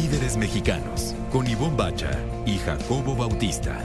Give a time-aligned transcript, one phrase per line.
[0.00, 2.12] Líderes Mexicanos, con Ivonne Bacha
[2.46, 3.76] y Jacobo Bautista.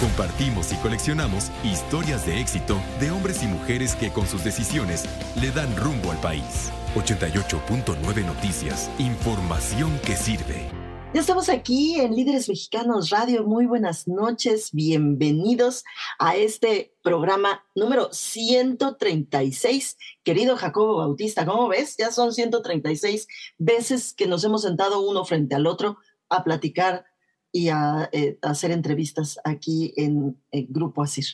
[0.00, 5.04] Compartimos y coleccionamos historias de éxito de hombres y mujeres que con sus decisiones
[5.40, 6.72] le dan rumbo al país.
[6.96, 10.81] 88.9 Noticias, información que sirve.
[11.14, 13.44] Ya estamos aquí en Líderes Mexicanos Radio.
[13.44, 14.70] Muy buenas noches.
[14.72, 15.84] Bienvenidos
[16.18, 19.98] a este programa número 136.
[20.24, 21.98] Querido Jacobo Bautista, ¿cómo ves?
[21.98, 23.28] Ya son 136
[23.58, 25.98] veces que nos hemos sentado uno frente al otro
[26.30, 27.04] a platicar
[27.52, 31.26] y a, eh, hacer entrevistas aquí en el Grupo Asir.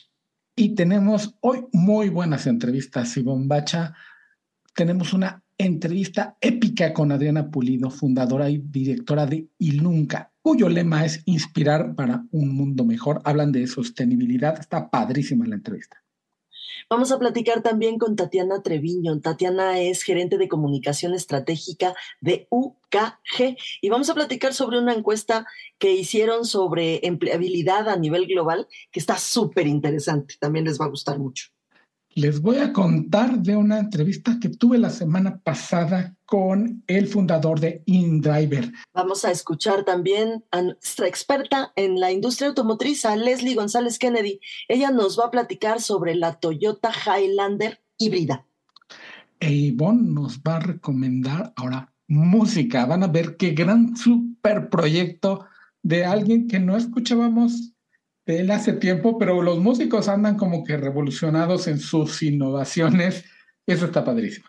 [0.57, 3.95] Y tenemos hoy muy buenas entrevistas, Ivonne Bacha.
[4.75, 11.21] Tenemos una entrevista épica con Adriana Pulido, fundadora y directora de Ilunca, cuyo lema es
[11.25, 13.21] inspirar para un mundo mejor.
[13.25, 14.57] Hablan de sostenibilidad.
[14.57, 16.01] Está padrísima la entrevista.
[16.89, 19.19] Vamos a platicar también con Tatiana Treviño.
[19.19, 25.45] Tatiana es gerente de comunicación estratégica de UKG y vamos a platicar sobre una encuesta
[25.77, 30.35] que hicieron sobre empleabilidad a nivel global que está súper interesante.
[30.39, 31.49] También les va a gustar mucho
[32.15, 37.59] les voy a contar de una entrevista que tuve la semana pasada con el fundador
[37.59, 38.71] de InDriver.
[38.93, 44.39] Vamos a escuchar también a nuestra experta en la industria automotriz, a Leslie González Kennedy.
[44.67, 48.45] Ella nos va a platicar sobre la Toyota Highlander híbrida.
[49.39, 52.85] E Ivonne nos va a recomendar ahora música.
[52.85, 55.45] Van a ver qué gran super proyecto
[55.81, 57.73] de alguien que no escuchábamos
[58.29, 63.25] él hace tiempo, pero los músicos andan como que revolucionados en sus innovaciones.
[63.65, 64.47] Eso está padrísimo.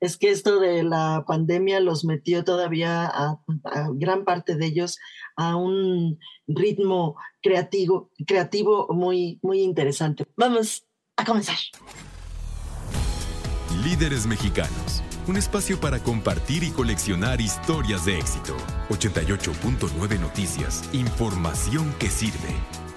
[0.00, 3.40] Es que esto de la pandemia los metió todavía a,
[3.94, 4.98] gran parte de ellos
[5.36, 10.24] a un ritmo creativo, creativo muy, muy interesante.
[10.36, 11.56] Vamos a comenzar.
[13.84, 18.56] Líderes mexicanos, un espacio para compartir y coleccionar historias de éxito.
[18.88, 22.87] 88.9 Noticias, información que sirve.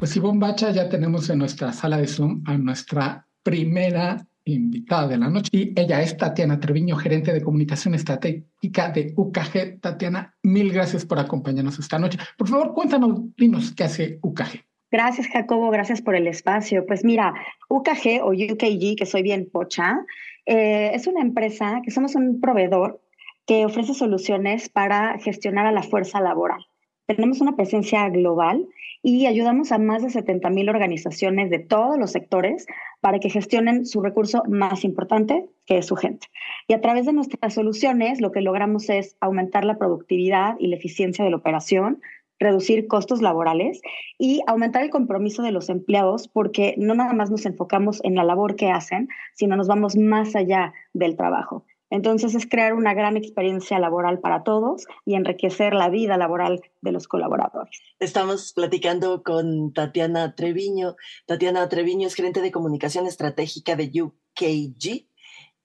[0.00, 5.18] Pues Ivonne Bacha, ya tenemos en nuestra sala de Zoom a nuestra primera invitada de
[5.18, 9.78] la noche y ella es Tatiana Treviño, gerente de comunicación estratégica de UKG.
[9.78, 12.18] Tatiana, mil gracias por acompañarnos esta noche.
[12.38, 14.64] Por favor, cuéntanos, dinos qué hace UKG.
[14.90, 15.68] Gracias, Jacobo.
[15.68, 16.86] Gracias por el espacio.
[16.86, 17.34] Pues mira,
[17.68, 20.00] UKG o UKG, que soy bien pocha,
[20.46, 23.02] eh, es una empresa que somos un proveedor
[23.46, 26.69] que ofrece soluciones para gestionar a la fuerza laboral.
[27.16, 28.68] Tenemos una presencia global
[29.02, 32.66] y ayudamos a más de 70 mil organizaciones de todos los sectores
[33.00, 36.28] para que gestionen su recurso más importante, que es su gente.
[36.68, 40.76] Y a través de nuestras soluciones, lo que logramos es aumentar la productividad y la
[40.76, 42.00] eficiencia de la operación,
[42.38, 43.82] reducir costos laborales
[44.16, 48.22] y aumentar el compromiso de los empleados porque no nada más nos enfocamos en la
[48.22, 51.64] labor que hacen, sino nos vamos más allá del trabajo.
[51.90, 56.92] Entonces es crear una gran experiencia laboral para todos y enriquecer la vida laboral de
[56.92, 57.80] los colaboradores.
[57.98, 60.96] Estamos platicando con Tatiana Treviño.
[61.26, 65.06] Tatiana Treviño es gerente de comunicación estratégica de UKG,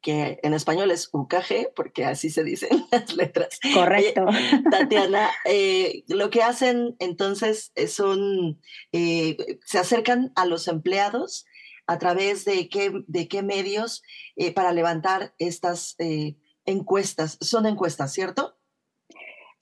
[0.02, 3.60] que en español es UKG, porque así se dicen las letras.
[3.74, 4.26] Correcto.
[4.72, 8.60] Tatiana, eh, lo que hacen entonces son,
[8.92, 11.46] eh, se acercan a los empleados
[11.88, 14.04] a través de qué, de qué medios
[14.36, 16.36] eh, para levantar estas eh,
[16.66, 17.38] encuestas.
[17.42, 18.58] Son encuestas, ¿cierto?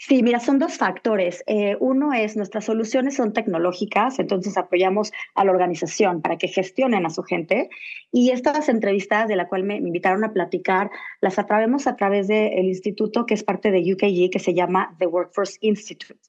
[0.05, 1.45] Sí, mira, son dos factores.
[1.47, 7.05] Eh, uno es nuestras soluciones son tecnológicas, entonces apoyamos a la organización para que gestionen
[7.05, 7.69] a su gente.
[8.11, 10.91] Y estas entrevistas de la cual me, invitaron a platicar,
[11.21, 15.07] las atraemos a través del instituto que es parte de UKG, que se llama The
[15.07, 16.19] Workforce Institute.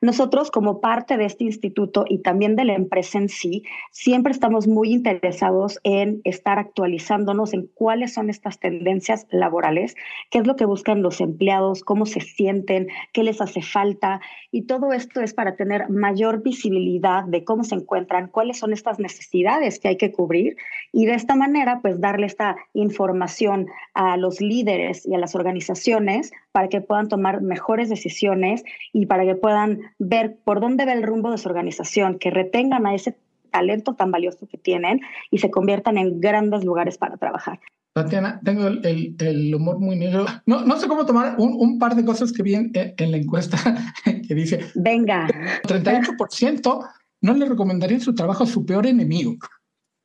[0.00, 4.66] Nosotros, como parte de este instituto y también de la empresa en sí, siempre estamos
[4.66, 9.96] muy interesados en estar actualizándonos en cuáles son estas tendencias laborales,
[10.30, 14.20] qué es lo que buscan los empleados, cómo se sienten, qué les hace falta.
[14.50, 18.98] Y todo esto es para tener mayor visibilidad de cómo se encuentran, cuáles son estas
[18.98, 20.56] necesidades que hay que cubrir
[20.92, 26.32] y de esta manera, pues darle esta información a los líderes y a las organizaciones
[26.58, 31.04] para que puedan tomar mejores decisiones y para que puedan ver por dónde va el
[31.04, 33.16] rumbo de su organización, que retengan a ese
[33.52, 35.00] talento tan valioso que tienen
[35.30, 37.60] y se conviertan en grandes lugares para trabajar.
[37.92, 40.26] Tatiana, tengo el, el, humor muy negro.
[40.46, 43.56] No, no sé cómo tomar un, un par de cosas que vi en, la encuesta
[44.26, 44.58] que dice...
[44.74, 45.28] Venga.
[45.62, 46.88] 38%
[47.20, 49.36] no le recomendaría su trabajo a su peor enemigo.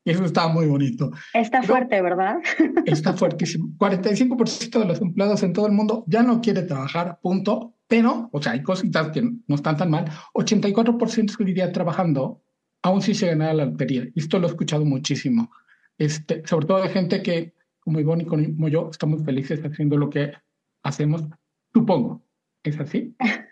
[0.05, 1.11] Y eso está muy bonito.
[1.33, 2.37] Está fuerte, ¿verdad?
[2.85, 3.69] Está fuertísimo.
[3.77, 7.75] 45% de los empleados en todo el mundo ya no quiere trabajar, punto.
[7.87, 10.05] Pero, o sea, hay cositas que no están tan mal.
[10.33, 12.41] 84% seguiría trabajando,
[12.81, 14.07] aún si se ganara la lotería.
[14.15, 15.51] Esto lo he escuchado muchísimo.
[15.97, 17.53] Este, sobre todo de gente que
[17.83, 20.31] como Ivonne y como yo, estamos felices haciendo lo que
[20.83, 21.23] hacemos,
[21.73, 22.25] supongo.
[22.63, 23.15] ¿Es así?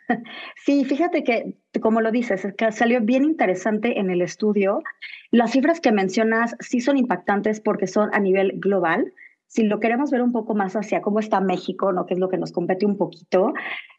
[0.65, 4.81] sí, fíjate que, como lo dices, es que salió bien interesante en el estudio.
[5.31, 9.13] Las cifras que mencionas sí son impactantes porque son a nivel global.
[9.47, 12.05] Si lo queremos ver un poco más hacia cómo está México, ¿no?
[12.05, 13.53] que es lo que nos compete un poquito,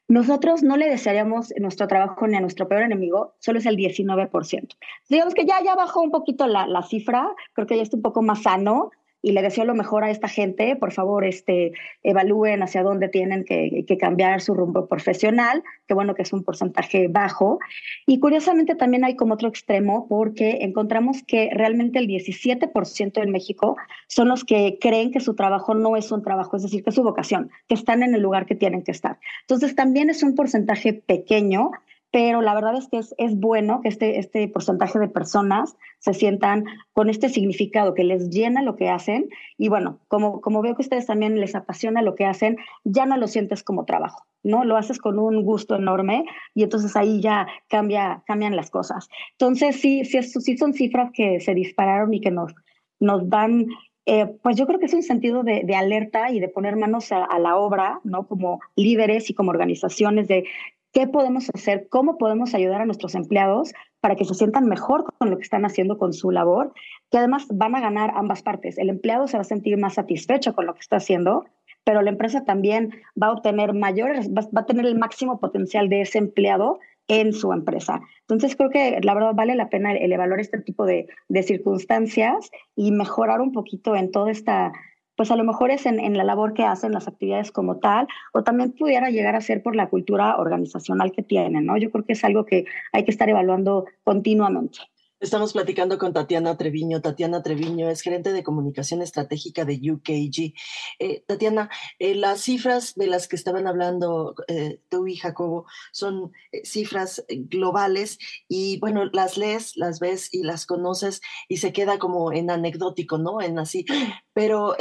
[0.09, 4.76] nosotros no le desearíamos nuestro trabajo ni a nuestro peor enemigo, solo es el 19%.
[5.09, 8.03] Digamos que ya, ya bajó un poquito la, la cifra, creo que ya está un
[8.03, 8.91] poco más sano,
[9.23, 10.77] y le deseo lo mejor a esta gente.
[10.77, 11.73] Por favor, este,
[12.03, 17.07] evalúen hacia dónde tienen que, cambiar su rumbo profesional, que bueno que es un porcentaje
[17.09, 17.61] bajo.
[18.07, 23.77] Y curiosamente también hay como otro extremo porque encontramos que realmente el 17% en México
[24.09, 26.97] son los que creen que su trabajo no es un trabajo, es decir, que es
[26.97, 29.19] su vocación, que están en el lugar que tienen que estar.
[29.43, 31.71] Entonces también es un porcentaje pequeño,
[32.12, 36.12] pero la verdad es que es, es, bueno que este, este porcentaje de personas se
[36.12, 40.75] sientan con este significado que les llena lo que hacen y bueno, como, como veo
[40.75, 44.25] que a ustedes también les apasiona lo que hacen, ya no lo sientes como trabajo,
[44.43, 44.64] ¿no?
[44.64, 49.09] Lo haces con un gusto enorme y entonces ahí ya cambia, cambian las cosas.
[49.32, 52.55] Entonces sí, sí, sí son cifras que se dispararon y que nos,
[53.00, 53.69] nos dan
[54.05, 57.12] eh, pues yo creo que es un sentido de, de alerta y de poner manos
[57.12, 58.26] a, a, la obra, ¿no?
[58.26, 60.44] Como líderes y como organizaciones de
[60.93, 65.31] qué podemos hacer, cómo podemos ayudar a nuestros empleados para que se sientan mejor con
[65.31, 66.73] lo que están haciendo con su labor,
[67.11, 68.79] que además van a ganar ambas partes.
[68.79, 71.47] El empleado se va a sentir más satisfecho con lo que está haciendo,
[71.85, 72.91] pero la empresa también
[73.21, 76.79] va a obtener mayores, va, a tener el máximo potencial de ese empleado
[77.09, 78.00] en su empresa.
[78.21, 82.50] Entonces creo que la verdad vale la pena el, evaluar este tipo de, de circunstancias
[82.77, 84.73] y mejorar un poquito en toda esta
[85.17, 88.43] pues a lo mejor es en, la labor que hacen, las actividades como tal, o
[88.43, 91.76] también pudiera llegar a ser por la cultura organizacional que tienen, ¿no?
[91.76, 94.79] Yo creo que es algo que hay que estar evaluando continuamente.
[95.23, 97.01] Estamos platicando con Tatiana Treviño.
[97.01, 100.53] Tatiana Treviño es gerente de comunicación estratégica de UKG.
[100.99, 101.71] Eh, Tatiana,
[102.01, 106.33] eh, las cifras de las que estaban hablando eh, tú y Jacobo son
[106.65, 112.33] cifras globales y bueno, las lees, las ves y las conoces y se queda como
[112.33, 113.41] en anecdótico, ¿no?
[113.41, 113.87] En así.
[114.33, 114.75] Pero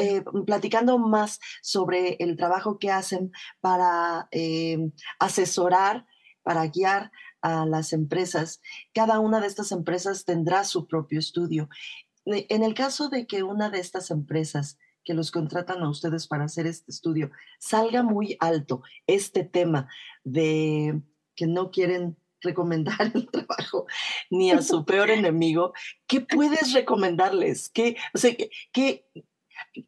[0.48, 4.28] platicando más sobre el trabajo que hacen para
[5.20, 6.08] asesorar,
[6.42, 7.12] para guiar
[7.42, 8.62] a las empresas.
[8.94, 11.70] Cada una de estas empresas tendrá su propio estudio.
[12.26, 16.46] En el caso de que una de estas empresas que los contratan a ustedes para
[16.46, 19.90] hacer este estudio salga muy alto este tema
[20.24, 21.02] de
[21.36, 23.86] que no quieren recomendar el trabajo
[24.30, 25.74] ni a su peor enemigo,
[26.08, 27.70] ¿qué puedes recomendarles?
[27.70, 28.36] ¿Qué, o sea,
[28.72, 29.06] qué,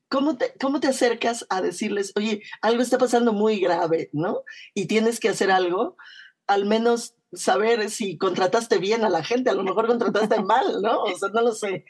[0.08, 4.44] ¿cómo, te, ¿Cómo te acercas a decirles, oye, algo está pasando muy grave, ¿no?
[4.74, 5.98] Y tienes que hacer algo?
[6.48, 11.04] Al menos saber si contrataste bien a la gente, a lo mejor contrataste mal, ¿no?
[11.04, 11.86] O sea, no lo sé.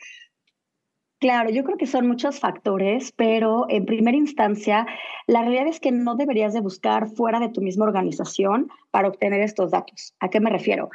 [1.20, 4.86] Claro, yo creo que son muchos factores, pero en primera instancia,
[5.26, 9.40] la realidad es que no deberías de buscar fuera de tu misma organización para obtener
[9.40, 10.14] estos datos.
[10.20, 10.90] ¿A qué me refiero?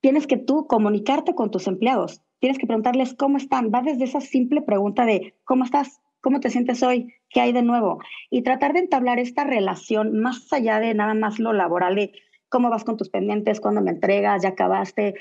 [0.00, 3.72] Tienes que tú comunicarte con tus empleados, tienes que preguntarles cómo están.
[3.74, 6.00] Va desde esa simple pregunta de ¿cómo estás?
[6.20, 7.12] ¿Cómo te sientes hoy?
[7.30, 7.98] ¿Qué hay de nuevo?
[8.30, 12.12] Y tratar de entablar esta relación más allá de nada más lo laboral de
[12.52, 15.14] cómo vas con tus pendientes, cuándo me entregas, ya acabaste.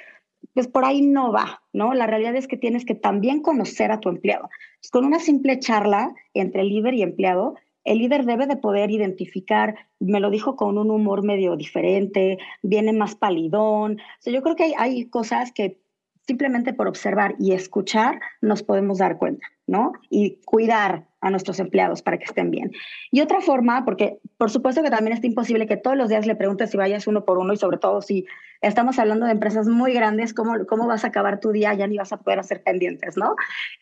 [0.53, 1.93] Pues por ahí no va, ¿no?
[1.93, 4.49] La realidad es que tienes que también conocer a tu empleado.
[4.81, 9.75] Pues con una simple charla entre líder y empleado, el líder debe de poder identificar,
[9.99, 13.93] me lo dijo con un humor medio diferente, viene más palidón.
[13.93, 15.79] O sea, yo creo que hay, hay cosas que
[16.27, 19.93] simplemente por observar y escuchar nos podemos dar cuenta, ¿no?
[20.09, 22.71] Y cuidar a nuestros empleados para que estén bien.
[23.11, 26.35] Y otra forma, porque por supuesto que también es imposible que todos los días le
[26.35, 28.25] preguntes si vayas uno por uno y sobre todo si
[28.61, 31.73] estamos hablando de empresas muy grandes, ¿cómo, cómo vas a acabar tu día?
[31.73, 33.35] Ya ni vas a poder hacer pendientes, ¿no?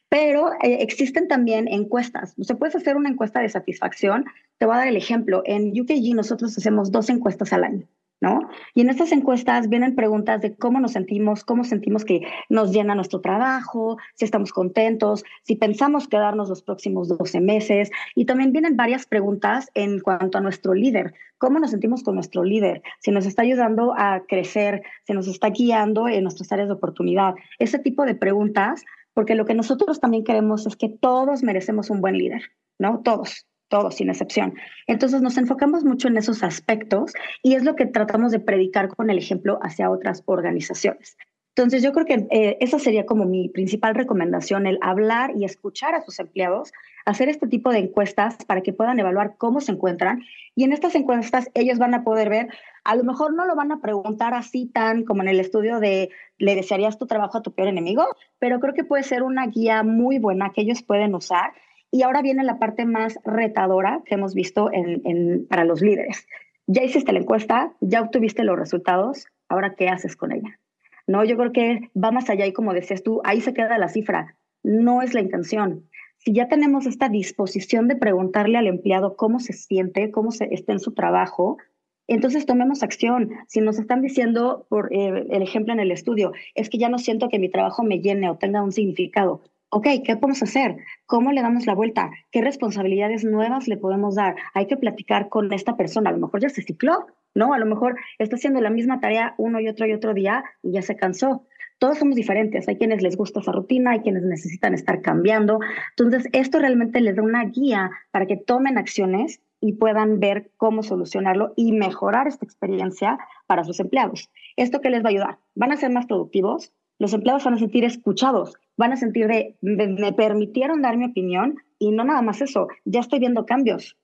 [0.10, 2.36] Pero eh, existen también encuestas.
[2.40, 4.26] O sea, puedes hacer una encuesta de satisfacción.
[4.58, 5.42] Te voy a dar el ejemplo.
[5.46, 7.88] En UKG nosotros hacemos dos encuestas al año.
[8.22, 8.40] ¿No?
[8.74, 12.96] Y en estas encuestas vienen preguntas de cómo nos sentimos, cómo sentimos que nos llena
[12.96, 17.90] nuestro trabajo, si estamos contentos, si pensamos quedarnos los próximos 12 meses.
[18.16, 22.44] Y también vienen varias preguntas en cuanto a nuestro líder, cómo nos sentimos con nuestro
[22.44, 26.76] líder, si nos está ayudando a crecer, si nos está guiando en nuestras áreas de
[26.76, 27.36] oportunidad.
[27.58, 28.84] Ese tipo de preguntas,
[29.14, 33.02] porque lo que nosotros también queremos es que todos merecemos un buen líder, ¿no?
[33.02, 34.56] Todos todos sin excepción.
[34.88, 39.10] Entonces nos enfocamos mucho en esos aspectos y es lo que tratamos de predicar con
[39.10, 41.18] el ejemplo hacia otras organizaciones.
[41.56, 45.94] Entonces yo creo que eh, esa sería como mi principal recomendación, el hablar y escuchar
[45.94, 46.72] a sus empleados,
[47.06, 50.24] hacer este tipo de encuestas para que puedan evaluar cómo se encuentran
[50.56, 52.48] y en estas encuestas ellos van a poder ver,
[52.86, 56.12] a lo mejor no lo van a preguntar así tan como en el estudio de
[56.38, 58.06] le desearías tu trabajo a tu peor enemigo,
[58.40, 61.52] pero creo que puede ser una guía muy buena que ellos pueden usar
[61.92, 66.28] y ahora viene la parte más retadora que hemos visto en, para los líderes.
[66.68, 70.60] ya hiciste la encuesta, ya obtuviste los resultados, ahora qué haces con ella.
[71.08, 73.90] No, yo creo que va más allá y como decías tú, ahí se queda la
[73.90, 74.36] cifra.
[74.62, 75.90] No es la intención.
[76.18, 80.74] Si ya tenemos esta disposición de preguntarle al empleado cómo se siente, cómo se, está
[80.74, 81.58] en su trabajo,
[82.06, 83.32] entonces tomemos acción.
[83.48, 87.00] Si nos están diciendo, por eh, el ejemplo en el estudio, es que ya no
[87.00, 89.42] siento que mi trabajo me llene o tenga un significado.
[89.72, 90.78] Ok, ¿qué podemos hacer?
[91.06, 92.10] ¿Cómo le damos la vuelta?
[92.32, 94.36] ¿Qué responsabilidades nuevas le podemos dar?
[94.56, 96.10] Hay que platicar con esta persona.
[96.10, 97.54] A lo mejor ya se cicló, ¿no?
[97.54, 100.72] A lo mejor está haciendo la misma tarea uno y otro y otro día y
[100.72, 101.46] ya se cansó.
[101.78, 102.68] Todos somos diferentes.
[102.68, 105.60] Hay quienes les gusta esa rutina, hay quienes necesitan estar cambiando.
[105.96, 110.82] Entonces, esto realmente les da una guía para que tomen acciones y puedan ver cómo
[110.82, 114.32] solucionarlo y mejorar esta experiencia para sus empleados.
[114.56, 115.38] ¿Esto qué les va a ayudar?
[115.54, 119.56] Van a ser más productivos, los empleados van a sentir escuchados, van a sentir de,
[119.62, 123.98] me permitieron dar mi opinión y no nada más eso, ya estoy viendo cambios.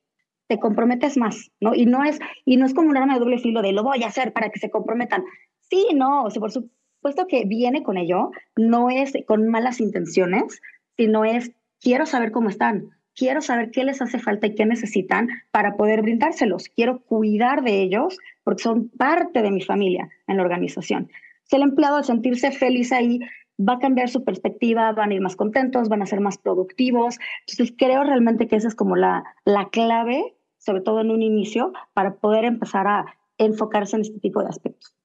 [0.48, 1.76] Te comprometes más, ¿no?
[1.76, 4.04] Y no es, y no es como un arma de doble filo de lo voy
[4.04, 5.24] a hacer para que se comprometan.
[5.60, 10.62] Sí, no, o por supuesto que viene con ello, no es con malas intenciones,
[10.96, 15.30] sino es quiero saber cómo están, quiero saber qué les hace falta y qué necesitan
[15.52, 16.70] para poder brindárselos.
[16.70, 21.10] Quiero cuidar de ellos porque son parte de mi familia en la organización.
[21.46, 23.20] Si el empleado al sentirse feliz ahí
[23.60, 27.18] va a cambiar su perspectiva, van a ir más contentos, van a ser más productivos.
[27.48, 31.72] Entonces creo realmente que esa es como la, la clave, sobre todo en un inicio,
[31.94, 33.06] para poder empezar a
[33.38, 34.96] enfocarse en este tipo de aspectos.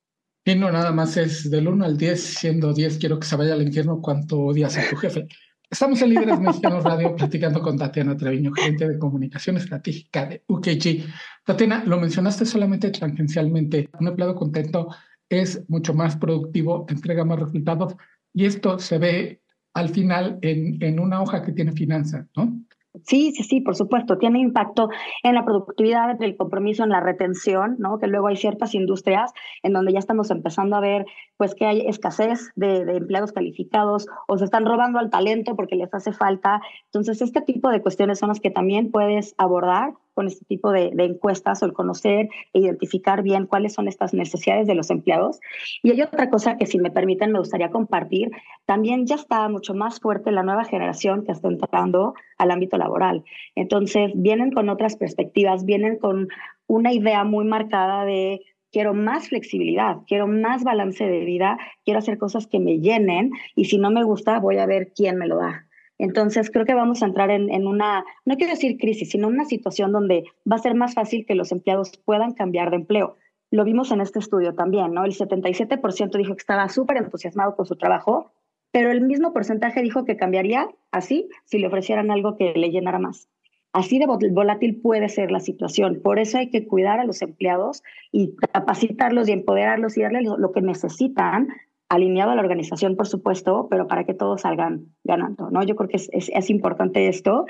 [0.45, 3.53] Y no nada más es del 1 al 10, siendo 10 quiero que se vaya
[3.53, 5.29] al infierno, ¿cuánto odias a tu jefe?
[5.71, 11.05] Estamos en Líderes Mexicanos Radio platicando con Tatiana Treviño, gerente de comunicación estratégica de UKG.
[11.45, 13.89] Tatiana, lo mencionaste solamente tangencialmente.
[14.01, 14.89] Un empleado contento
[15.31, 17.97] es mucho más productivo, entrega más resultados
[18.35, 19.41] y esto se ve
[19.73, 22.61] al final en, en una hoja que tiene finanzas, ¿no?
[23.07, 24.19] Sí, sí, sí, por supuesto.
[24.19, 24.91] Tiene impacto
[25.23, 27.99] en la productividad, el compromiso, en la retención, ¿no?
[27.99, 29.33] Que luego hay ciertas industrias
[29.63, 31.07] en donde ya estamos empezando a ver,
[31.41, 35.95] pues, que hay escasez de, empleados calificados o se están robando al talento porque les
[35.95, 36.61] hace falta.
[36.85, 40.91] Entonces, este tipo de cuestiones son las que también puedes abordar con este tipo de,
[40.93, 45.41] de, encuestas o el conocer e identificar bien cuáles son estas necesidades de los empleados.
[45.83, 48.31] Y hay otra cosa que, si me permiten, me gustaría compartir.
[48.67, 53.25] También ya está mucho más fuerte la nueva generación que está entrando al ámbito laboral.
[53.55, 56.29] Entonces, vienen con otras perspectivas, vienen con
[56.67, 58.43] una idea muy marcada de
[58.73, 63.67] quiero más flexibilidad, quiero más balance de vida, quiero hacer cosas que me llenen y
[63.67, 65.67] si no me gusta voy a ver quién me lo da.
[65.99, 69.93] Entonces, creo que vamos a entrar en, una, no quiero decir crisis, sino una situación
[69.93, 73.19] donde va a ser más fácil que los empleados puedan cambiar de empleo.
[73.51, 75.05] Lo vimos en este estudio también, ¿no?
[75.05, 78.33] El 77% dijo que estaba súper entusiasmado con su trabajo,
[78.73, 82.99] pero el mismo porcentaje dijo que cambiaría así si le ofrecieran algo que le llenara
[82.99, 83.29] más.
[83.73, 86.01] Así de volátil puede ser la situación.
[86.03, 90.53] Por eso hay que cuidar a los empleados y capacitarlos y empoderarlos y darles lo
[90.53, 91.49] que necesitan
[91.91, 95.65] alineado a la organización, por supuesto, pero para que todos salgan ganando, ¿no?
[95.65, 97.47] Yo creo que es, importante esto.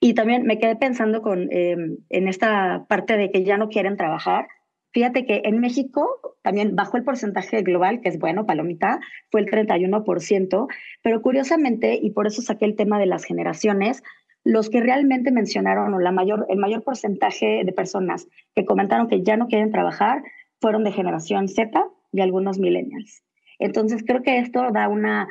[0.00, 1.76] Y también me quedé pensando con, eh,
[2.08, 4.48] en esta parte de que ya no quieren trabajar.
[4.92, 8.98] Fíjate que en México también bajó el porcentaje global, que es bueno, palomita,
[9.30, 10.68] fue el 31%,
[11.02, 14.02] pero curiosamente, y por eso saqué el tema de las generaciones,
[14.44, 19.22] los que realmente mencionaron, o la mayor, el mayor porcentaje de personas que comentaron que
[19.22, 20.22] ya no quieren trabajar,
[20.60, 23.22] fueron de generación Z y algunos millennials.
[23.58, 25.28] Entonces, creo que esto da una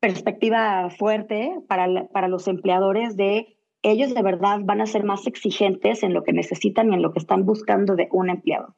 [0.00, 6.02] perspectiva fuerte para, para los empleadores de ellos de verdad van a ser más exigentes
[6.02, 8.74] en lo que necesitan y en lo que están buscando de un empleado.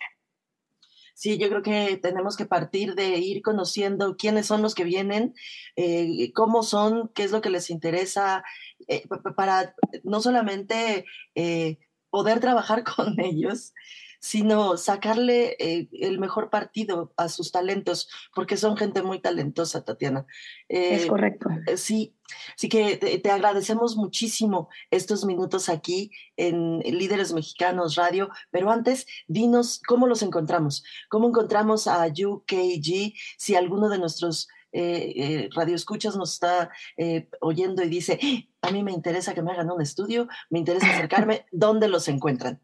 [1.21, 5.35] Sí, yo creo que tenemos que partir de ir conociendo quiénes son los que vienen,
[5.77, 8.43] eh, cómo son, qué es lo que les interesa,
[8.89, 11.77] eh, para no solamente eh,
[12.09, 13.75] poder trabajar con ellos,
[14.19, 20.25] sino sacarle eh, el mejor partido a sus talentos, porque son gente muy talentosa, Tatiana.
[20.71, 21.51] Eh, es correcto.
[21.77, 22.17] Sí,
[22.57, 29.07] sí que te, te, agradecemos muchísimo estos minutos aquí en Líderes Mexicanos Radio, pero antes,
[29.29, 34.49] dinos cómo los encontramos, cómo encontramos a UKG, si alguno de nuestros...
[34.73, 38.21] Eh, eh, radioescuchas nos está eh, oyendo y dice,
[38.63, 42.61] a mí me interesa que me hagan un estudio, me interesa acercarme, ¿dónde los encuentran?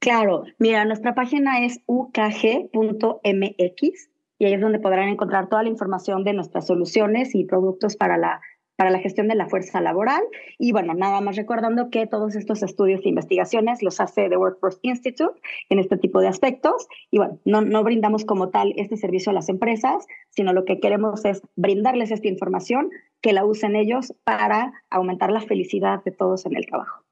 [0.00, 2.70] Claro, mira, nuestra página es ukg.mx
[4.38, 8.16] y ahí es donde podrán encontrar toda la información de nuestras soluciones y productos para
[8.16, 8.40] la,
[8.80, 10.22] para la gestión de la fuerza laboral.
[10.56, 14.78] Y bueno, nada más recordando que todos estos estudios e investigaciones los hace The Workforce
[14.80, 16.88] Institute en este tipo de aspectos.
[17.10, 20.80] Y bueno, no, no brindamos como tal este servicio a las empresas, sino lo que
[20.80, 22.88] queremos es brindarles esta información
[23.20, 27.04] que la usen ellos para aumentar la felicidad de todos en el trabajo.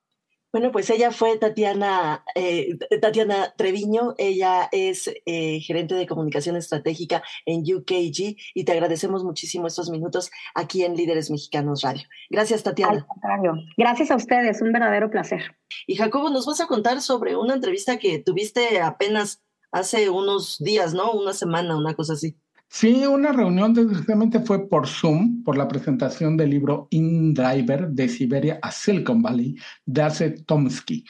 [0.50, 7.22] Bueno, pues ella fue Tatiana, eh, Tatiana Treviño, ella es eh, gerente de comunicación estratégica
[7.44, 12.04] en UKG y te agradecemos muchísimo estos minutos aquí en Líderes Mexicanos Radio.
[12.30, 12.92] Gracias, Tatiana.
[12.92, 15.56] Al contrario, gracias a ustedes, un verdadero placer.
[15.86, 20.94] Y Jacobo, nos vas a contar sobre una entrevista que tuviste apenas hace unos días,
[20.94, 21.12] ¿no?
[21.12, 22.38] Una semana, una cosa así.
[22.70, 28.58] Sí, una reunión desgraciadamente fue por Zoom, por la presentación del libro InDriver de Siberia
[28.60, 29.56] a Silicon Valley
[29.86, 31.02] de Arsen Tomsky.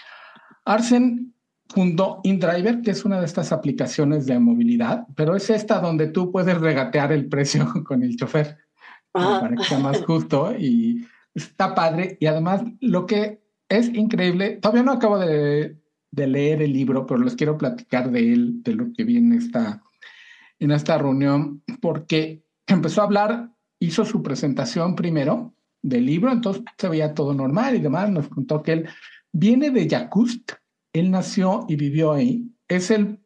[0.65, 1.35] Arsen
[1.69, 6.31] fundó InDriver, que es una de estas aplicaciones de movilidad, pero es esta donde tú
[6.31, 8.57] puedes regatear el precio con el chofer
[9.11, 12.17] para que sea más justo y está padre.
[12.21, 15.77] Y además, lo que es increíble, todavía no acabo de,
[16.13, 19.83] de leer el libro, pero les quiero platicar de él, de lo que viene esta
[20.59, 26.89] en esta reunión porque empezó a hablar, hizo su presentación primero del libro, entonces se
[26.89, 28.89] veía todo normal y demás, nos contó que él
[29.33, 30.53] viene de Yakutsk,
[30.93, 33.21] él nació y vivió ahí, es el,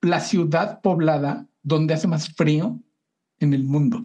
[0.00, 2.80] la ciudad poblada donde hace más frío
[3.38, 4.04] en el mundo.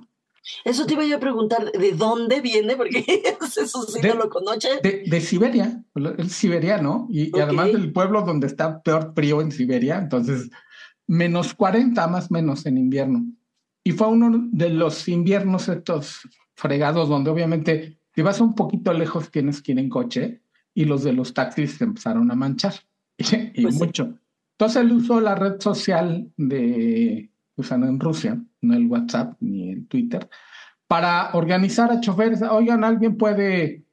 [0.66, 2.76] Eso te iba yo a preguntar, ¿de dónde viene?
[2.76, 3.06] Porque
[3.42, 4.80] eso sí no lo conoce.
[4.82, 9.52] De, de, Siberia, el siberiano, y, y además del pueblo donde está peor frío en
[9.52, 10.50] Siberia, entonces
[11.10, 13.26] menos 40 más menos en invierno.
[13.84, 16.22] Y fue uno de los inviernos estos
[16.54, 21.04] fregados donde obviamente si vas un poquito lejos tienes que ir en coche y los
[21.04, 22.74] de los taxis se empezaron a manchar
[23.18, 24.20] y, pues mucho.
[24.52, 29.88] Entonces él usó la red social de, usan en Rusia, no el WhatsApp ni el
[29.88, 30.30] Twitter,
[30.88, 32.44] para organizar a choferes.
[32.44, 33.86] Oigan, alguien puede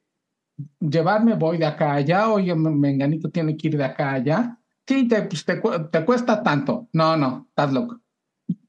[0.81, 4.59] llevarme, voy de acá a allá, oigan, Menganito tiene que ir de acá a allá
[4.87, 6.89] sí, te, pues, te, te, cuesta tanto.
[6.93, 8.01] No, no, estás loco.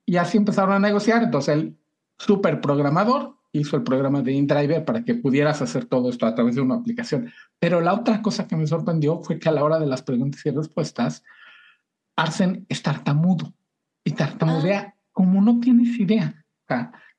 [0.05, 1.24] Y así empezaron a negociar.
[1.24, 1.77] Entonces el
[2.17, 6.55] super programador hizo el programa de InDriver para que pudieras hacer todo esto a través
[6.55, 7.31] de una aplicación.
[7.59, 10.45] Pero la otra cosa que me sorprendió fue que a la hora de las preguntas
[10.45, 11.24] y respuestas,
[12.15, 13.53] Arsen es tartamudo
[14.03, 14.95] y tartamudea ah.
[15.12, 16.45] como no tienes idea.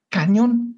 [0.08, 0.76] cañón.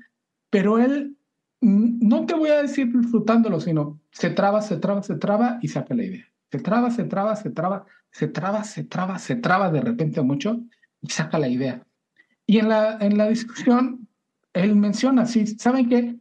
[0.51, 1.17] Pero él,
[1.61, 5.95] no te voy a decir disfrutándolo, sino se traba, se traba, se traba y saca
[5.95, 6.27] la idea.
[6.51, 10.61] Se traba, se traba, se traba se traba, se traba, se traba de repente mucho
[11.01, 11.87] y saca la idea.
[12.47, 14.09] Y en la, en la discusión,
[14.53, 16.17] él menciona, sí, ¿saben qué?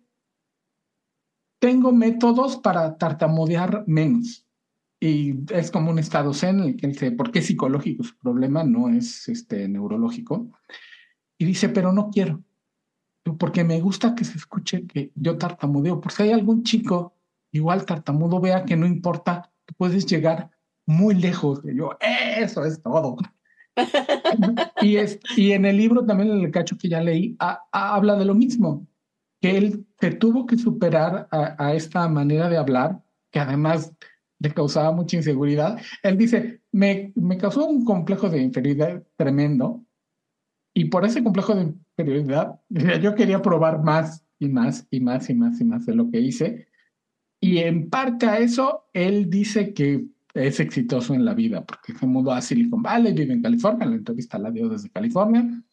[1.60, 4.46] Tengo métodos para tartamudear menos.
[5.00, 8.04] Y es como un estado zen en el que él dice, ¿por qué es psicológico?
[8.04, 10.52] Su problema no es este, neurológico.
[11.38, 12.44] Y dice, pero no quiero,
[13.38, 16.02] porque me gusta que se escuche que yo tartamudeo.
[16.02, 17.16] Por si hay algún chico
[17.52, 20.52] igual tartamudo, vea que no importa, puedes llegar
[20.90, 21.62] muy lejos.
[21.62, 23.16] de yo, eso es todo.
[24.82, 27.38] y, es, y en el libro también, el cacho que ya leí,
[27.72, 28.88] habla de lo mismo,
[29.40, 33.94] que él se tuvo que superar a, esta manera de hablar, que además
[34.40, 35.80] le causaba mucha inseguridad.
[36.02, 39.86] Él dice, me, me causó un complejo de inferioridad tremendo,
[40.74, 42.60] y por ese complejo de inferioridad,
[43.02, 46.20] yo quería probar más y más y más y más y más de lo que
[46.20, 46.68] hice.
[47.42, 52.06] Y en parte a eso, él dice que es exitoso en la vida, porque se
[52.06, 55.64] mudó a Silicon Valley, vive en California, la entrevista la dio desde California.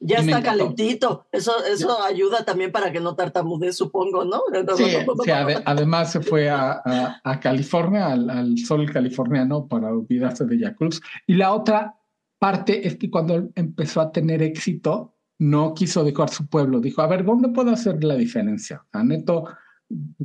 [0.00, 4.42] Ya está calentito, eso, eso ayuda también para que no tartamude, supongo, ¿no?
[4.76, 5.30] Sí,
[5.64, 6.80] además se fue a,
[7.22, 10.96] a, California, al, sol californiano, para olvidarse de Yakult.
[11.26, 11.96] Y la otra
[12.38, 17.08] parte es que cuando empezó a tener éxito, no quiso dejar su pueblo, dijo, a
[17.08, 18.84] ver, ¿dónde puedo hacer la diferencia?
[18.92, 19.44] A neto,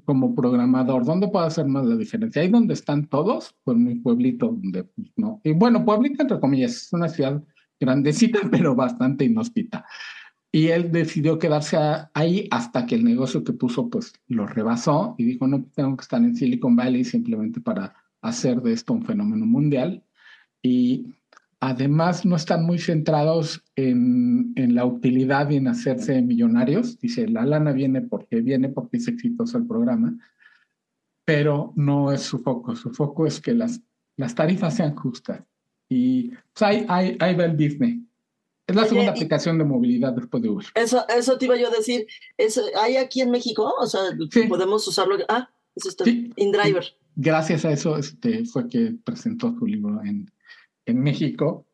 [0.05, 2.41] como programador, ¿dónde puedo hacer más la diferencia?
[2.41, 5.41] Ahí donde están todos, pues mi pueblito, donde pues, no.
[5.43, 7.43] Y bueno, pueblito entre comillas, es una ciudad
[7.79, 9.85] grandecita, pero bastante inhóspita.
[10.51, 11.77] Y él decidió quedarse
[12.13, 16.01] ahí hasta que el negocio que puso, pues lo rebasó y dijo, no, tengo que
[16.01, 20.03] estar en Silicon Valley simplemente para hacer de esto un fenómeno mundial.
[20.63, 21.13] Y
[21.61, 26.99] Además, no están muy centrados en, en, la utilidad y en hacerse millonarios.
[26.99, 30.17] Dice, la lana viene porque viene porque es exitoso el programa,
[31.25, 32.77] pero no es su foco.
[32.77, 33.81] Su foco es que las,
[34.15, 35.43] las tarifas sean justas.
[35.89, 38.05] Y pues, ahí, ahí, ahí va el Disney.
[38.65, 40.65] Es la segunda aplicación de movilidad después de Uber.
[40.75, 42.05] Eso, eso te iba yo a decir.
[42.37, 43.73] ¿Es, ¿Hay aquí en México?
[43.79, 44.01] O sea,
[44.47, 45.17] podemos usarlo.
[45.27, 46.05] Ah, eso está.
[46.05, 46.31] Sí.
[46.35, 46.85] InDriver.
[47.15, 50.31] Gracias a eso este, fue que presentó su libro en,
[50.85, 51.65] en México.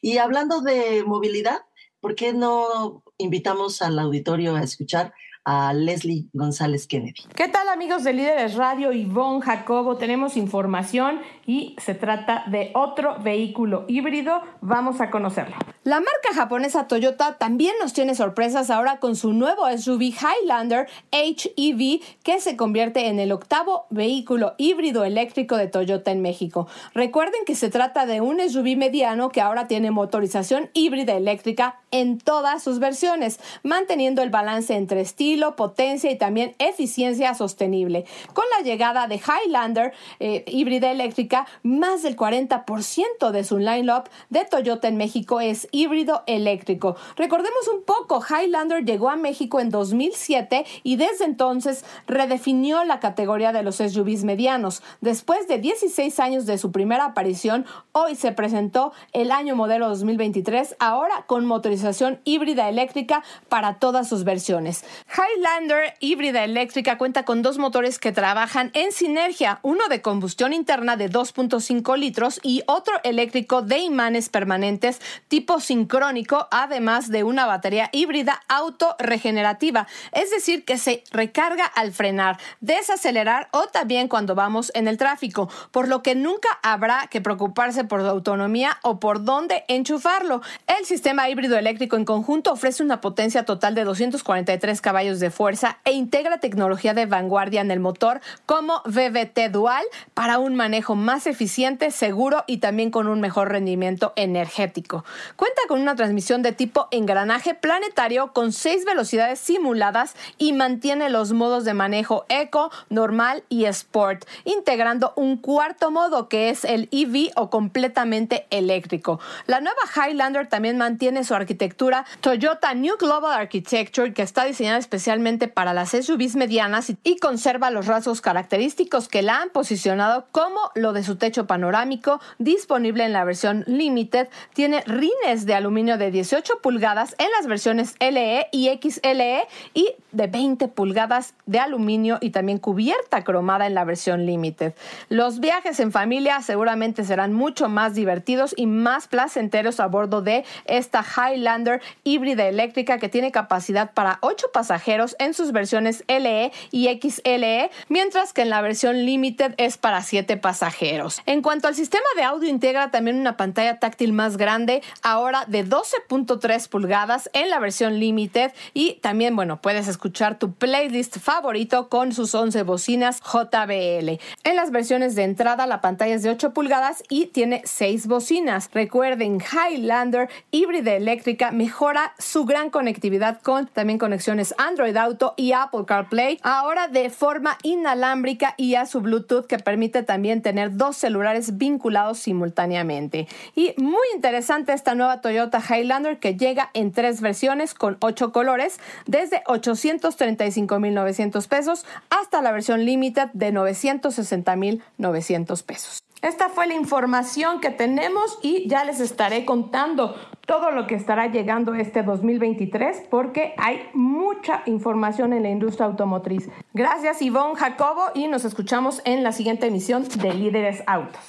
[0.00, 1.60] Y hablando de movilidad,
[2.00, 5.12] ¿por qué no invitamos al auditorio a escuchar
[5.48, 7.22] a Leslie González Kennedy.
[7.34, 8.92] ¿Qué tal amigos de Líderes Radio?
[8.92, 14.42] Ivonne Jacobo, tenemos información y se trata de otro vehículo híbrido.
[14.60, 15.56] Vamos a conocerlo.
[15.88, 22.02] La marca japonesa Toyota también nos tiene sorpresas ahora con su nuevo SUV Highlander HEV
[22.22, 26.68] que se convierte en el octavo vehículo híbrido eléctrico de Toyota en México.
[26.92, 32.18] Recuerden que se trata de un SUV mediano que ahora tiene motorización híbrida eléctrica en
[32.18, 38.04] todas sus versiones, manteniendo el balance entre estilo, potencia y también eficiencia sostenible.
[38.34, 44.44] Con la llegada de Highlander eh, híbrida eléctrica, más del 40% de su line-up de
[44.44, 46.96] Toyota en México es híbrido eléctrico.
[47.16, 53.52] Recordemos un poco, Highlander llegó a México en 2007 y desde entonces redefinió la categoría
[53.52, 54.82] de los SUVs medianos.
[55.00, 60.76] Después de 16 años de su primera aparición, hoy se presentó el año modelo 2023,
[60.80, 64.84] ahora con motorización híbrida eléctrica para todas sus versiones.
[65.06, 70.96] Highlander híbrida eléctrica cuenta con dos motores que trabajan en sinergia, uno de combustión interna
[70.96, 77.90] de 2.5 litros y otro eléctrico de imanes permanentes tipo sincrónico, además de una batería
[77.92, 84.88] híbrida autorregenerativa, es decir, que se recarga al frenar, desacelerar o también cuando vamos en
[84.88, 89.64] el tráfico, por lo que nunca habrá que preocuparse por su autonomía o por dónde
[89.68, 90.42] enchufarlo.
[90.66, 95.78] El sistema híbrido eléctrico en conjunto ofrece una potencia total de 243 caballos de fuerza
[95.84, 101.26] e integra tecnología de vanguardia en el motor como VVT dual para un manejo más
[101.26, 105.04] eficiente, seguro y también con un mejor rendimiento energético.
[105.48, 111.32] Cuenta con una transmisión de tipo engranaje planetario con seis velocidades simuladas y mantiene los
[111.32, 117.30] modos de manejo eco, normal y sport, integrando un cuarto modo que es el EV
[117.34, 119.20] o completamente eléctrico.
[119.46, 125.48] La nueva Highlander también mantiene su arquitectura Toyota New Global Architecture que está diseñada especialmente
[125.48, 130.92] para las SUVs medianas y conserva los rasgos característicos que la han posicionado como lo
[130.92, 136.60] de su techo panorámico disponible en la versión Limited, tiene rines de aluminio de 18
[136.62, 142.58] pulgadas en las versiones LE y XLE y de 20 pulgadas de aluminio y también
[142.58, 144.74] cubierta cromada en la versión Limited.
[145.08, 150.44] Los viajes en familia seguramente serán mucho más divertidos y más placenteros a bordo de
[150.64, 156.88] esta Highlander híbrida eléctrica que tiene capacidad para 8 pasajeros en sus versiones LE y
[156.88, 161.20] XLE, mientras que en la versión Limited es para 7 pasajeros.
[161.26, 165.66] En cuanto al sistema de audio integra también una pantalla táctil más grande, ahora de
[165.66, 172.12] 12.3 pulgadas en la versión Limited y también, bueno, puedes escuchar tu playlist favorito con
[172.12, 174.18] sus 11 bocinas JBL.
[174.44, 178.70] En las versiones de entrada la pantalla es de 8 pulgadas y tiene 6 bocinas.
[178.72, 185.84] Recuerden, Highlander híbrida eléctrica mejora su gran conectividad con también conexiones Android Auto y Apple
[185.86, 191.58] CarPlay, ahora de forma inalámbrica y a su Bluetooth que permite también tener dos celulares
[191.58, 193.28] vinculados simultáneamente.
[193.54, 198.78] Y muy interesante esta nueva Toyota Highlander que llega en tres versiones con ocho colores,
[199.06, 206.02] desde 835.900 pesos hasta la versión Limited de 960.900 pesos.
[206.20, 211.28] Esta fue la información que tenemos y ya les estaré contando todo lo que estará
[211.28, 216.48] llegando este 2023 porque hay mucha información en la industria automotriz.
[216.74, 221.22] Gracias Ivonne Jacobo y nos escuchamos en la siguiente emisión de Líderes Autos.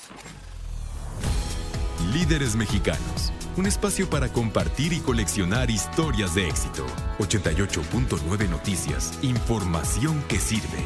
[2.11, 6.85] Líderes Mexicanos, un espacio para compartir y coleccionar historias de éxito.
[7.19, 10.79] 88.9 Noticias, información que sirve.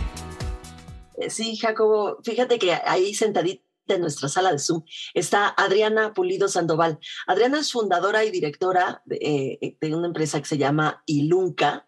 [1.18, 4.82] Eh, sí, Jacobo, fíjate que ahí sentadito de nuestra sala de Zoom
[5.14, 6.98] está Adriana Pulido Sandoval.
[7.28, 11.88] Adriana es fundadora y directora de, eh, una empresa que se llama Ilunca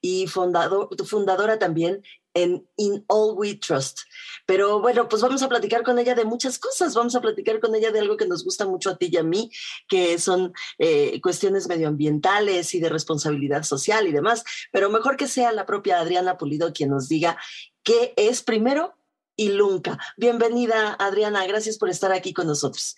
[0.00, 2.02] y fundador, fundadora también
[2.34, 4.00] en In All We Trust.
[4.46, 6.94] Pero bueno, pues vamos a platicar con ella de muchas cosas.
[6.94, 9.22] Vamos a platicar con ella de algo que nos gusta mucho a ti y a
[9.22, 9.50] mí,
[9.88, 14.44] que son eh, cuestiones medioambientales y de responsabilidad social y demás.
[14.72, 17.38] Pero mejor que sea la propia Adriana Pulido quien nos diga
[17.82, 18.94] qué es primero
[19.36, 19.98] y Lunca.
[20.16, 21.46] Bienvenida, Adriana.
[21.46, 22.96] Gracias por estar aquí con nosotros.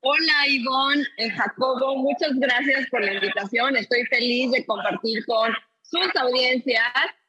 [0.00, 1.96] Hola, Ivonne, eh, Jacobo.
[1.96, 3.76] Muchas gracias por la invitación.
[3.76, 6.82] Estoy feliz de compartir con sus audiencias.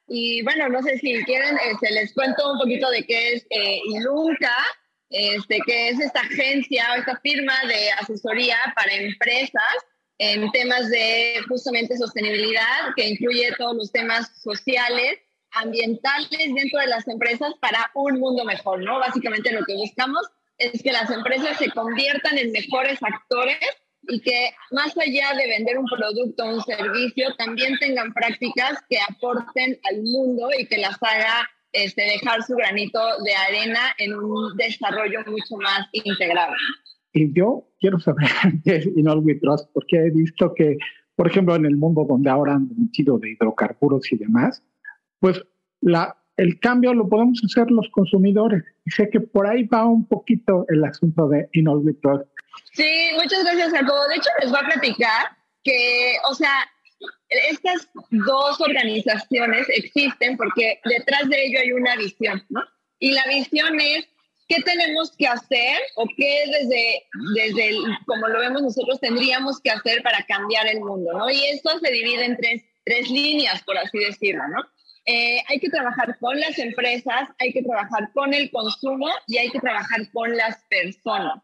[0.07, 3.79] Y bueno, no sé si quieren, este, les cuento un poquito de qué es eh,
[3.85, 4.55] Ilunca,
[5.09, 9.73] este, que es esta agencia o esta firma de asesoría para empresas
[10.17, 15.19] en temas de justamente sostenibilidad, que incluye todos los temas sociales
[15.51, 18.99] ambientales dentro de las empresas para un mundo mejor, ¿no?
[18.99, 23.57] Básicamente lo que buscamos es que las empresas se conviertan en mejores actores
[24.07, 28.97] y que más allá de vender un producto o un servicio, también tengan prácticas que
[29.09, 34.55] aporten al mundo y que las haga este, dejar su granito de arena en un
[34.57, 36.53] desarrollo mucho más integrado.
[37.13, 38.27] y yo quiero saber
[38.63, 40.77] qué es Inolwi Trust, porque he visto que,
[41.15, 44.63] por ejemplo, en el mundo donde ahora han metido de hidrocarburos y demás,
[45.19, 45.43] pues
[45.81, 48.63] la, el cambio lo podemos hacer los consumidores.
[48.85, 51.47] Y sé que por ahí va un poquito el asunto de
[52.01, 52.25] Trust.
[52.73, 54.07] Sí, muchas gracias, Jacobo.
[54.09, 55.27] De hecho, les voy a platicar
[55.63, 56.53] que, o sea,
[57.49, 62.61] estas dos organizaciones existen porque detrás de ello hay una visión, ¿no?
[62.99, 64.07] Y la visión es
[64.47, 67.03] qué tenemos que hacer o qué desde,
[67.35, 71.29] desde como lo vemos nosotros, tendríamos que hacer para cambiar el mundo, ¿no?
[71.29, 74.63] Y esto se divide en tres, tres líneas, por así decirlo, ¿no?
[75.05, 79.49] Eh, hay que trabajar con las empresas, hay que trabajar con el consumo y hay
[79.49, 81.41] que trabajar con las personas.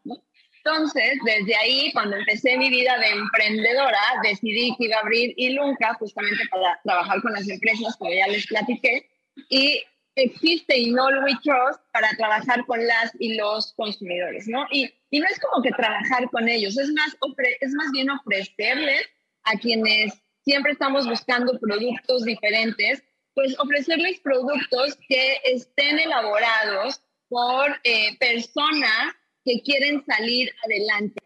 [0.64, 5.94] Entonces, desde ahí, cuando empecé mi vida de emprendedora, decidí que iba a abrir Ilunca
[5.96, 9.10] justamente para trabajar con las empresas, como ya les platiqué,
[9.50, 9.82] y
[10.16, 14.66] existe Inol We Trust para trabajar con las y los consumidores, ¿no?
[14.72, 17.18] Y, y no es como que trabajar con ellos, es más,
[17.62, 19.10] es más bien ofrecerles
[19.44, 28.18] a quienes siempre estamos buscando productos diferentes, pues ofrecerles productos que estén elaborados por eh,
[28.20, 29.14] personas
[29.46, 31.22] que quieren salir adelante.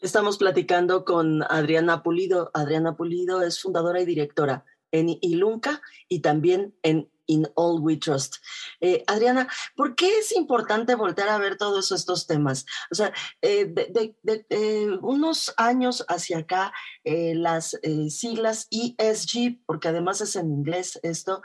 [0.00, 2.50] Estamos platicando con Adriana Pulido.
[2.54, 8.36] Adriana Pulido es fundadora y directora en Ilunca y también en in all we trust.
[8.80, 12.66] Eh, Adriana, ¿por qué es importante voltear a ver todos estos temas?
[12.90, 14.16] O sea, eh, de,
[14.50, 16.72] eh, unos años hacia acá,
[17.04, 21.42] las siglas ESG, porque además es en inglés esto,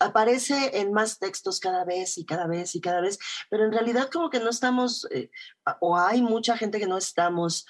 [0.00, 3.18] aparece en más textos cada vez y cada vez y cada vez,
[3.50, 5.06] pero en realidad como que no estamos,
[5.80, 7.66] o hay mucha gente que no estamos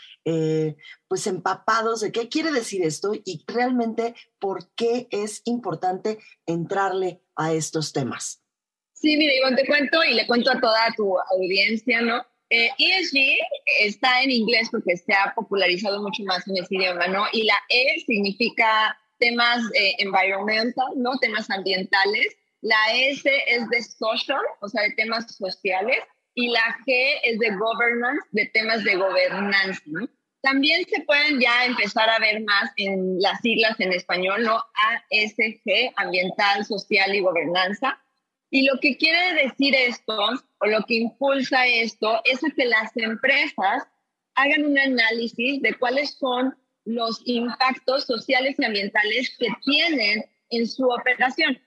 [1.09, 7.53] pues empapados de qué quiere decir esto y realmente por qué es importante entrarle a
[7.53, 8.43] estos temas.
[8.95, 12.25] Sí, mira, Iván, te cuento y le cuento a toda tu audiencia, ¿no?
[12.55, 13.39] Eh, ESG
[13.81, 17.25] está en inglés porque se ha popularizado mucho más en ese idioma, ¿no?
[17.33, 21.17] Y la E significa temas eh, environmental, ¿no?
[21.19, 22.37] Temas ambientales.
[22.61, 25.97] La S es de social, o sea, de temas sociales.
[26.35, 30.07] Y la G es de governance, de temas de gobernanza, ¿no?
[30.43, 34.57] También se pueden ya empezar a ver más en las siglas en español, ¿no?
[35.11, 37.99] ASG, Ambiental, Social y Gobernanza.
[38.55, 40.15] Y lo que quiere decir esto,
[40.59, 43.85] o lo que impulsa esto, es que las empresas
[44.35, 50.87] hagan un análisis de cuáles son los impactos sociales y ambientales que tienen en su
[50.87, 51.59] operación.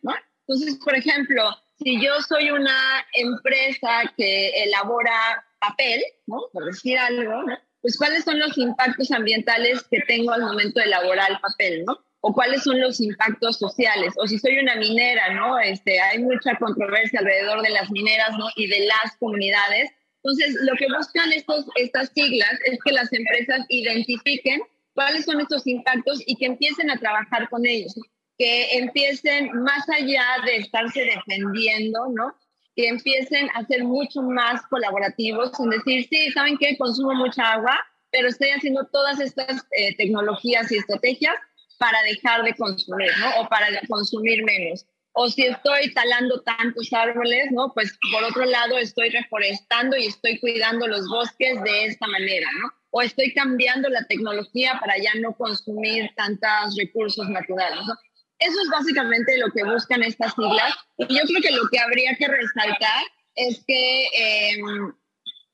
[0.47, 6.43] Entonces, por ejemplo, si yo soy una empresa que elabora papel, ¿no?
[6.53, 7.45] Por decir algo,
[7.81, 12.04] pues cuáles son los impactos ambientales que tengo al momento de elaborar el papel, ¿no?
[12.27, 15.59] O cuáles son los impactos sociales, o si soy una minera, ¿no?
[15.59, 18.47] Este, hay mucha controversia alrededor de las mineras, ¿no?
[18.55, 19.91] Y de las comunidades.
[20.23, 24.59] Entonces, lo que buscan estos, estas siglas es que las empresas identifiquen
[24.95, 27.93] cuáles son estos impactos y que empiecen a trabajar con ellos,
[28.39, 32.33] que empiecen más allá de estarse defendiendo, ¿no?
[32.75, 36.75] que empiecen a ser mucho más colaborativos, en decir, sí, ¿saben qué?
[36.77, 37.79] Consumo mucha agua,
[38.11, 41.35] pero estoy haciendo todas estas eh, tecnologías y estrategias
[41.77, 43.41] para dejar de consumir, ¿no?
[43.41, 44.85] O para consumir menos.
[45.13, 47.71] O si estoy talando tantos árboles, ¿no?
[47.73, 52.69] Pues por otro lado estoy reforestando y estoy cuidando los bosques de esta manera, ¿no?
[52.91, 57.93] O estoy cambiando la tecnología para ya no consumir tantos recursos naturales, ¿no?
[58.39, 60.73] Eso es básicamente lo que buscan estas siglas.
[60.97, 63.03] Y yo creo que lo que habría que resaltar
[63.35, 64.93] es que em,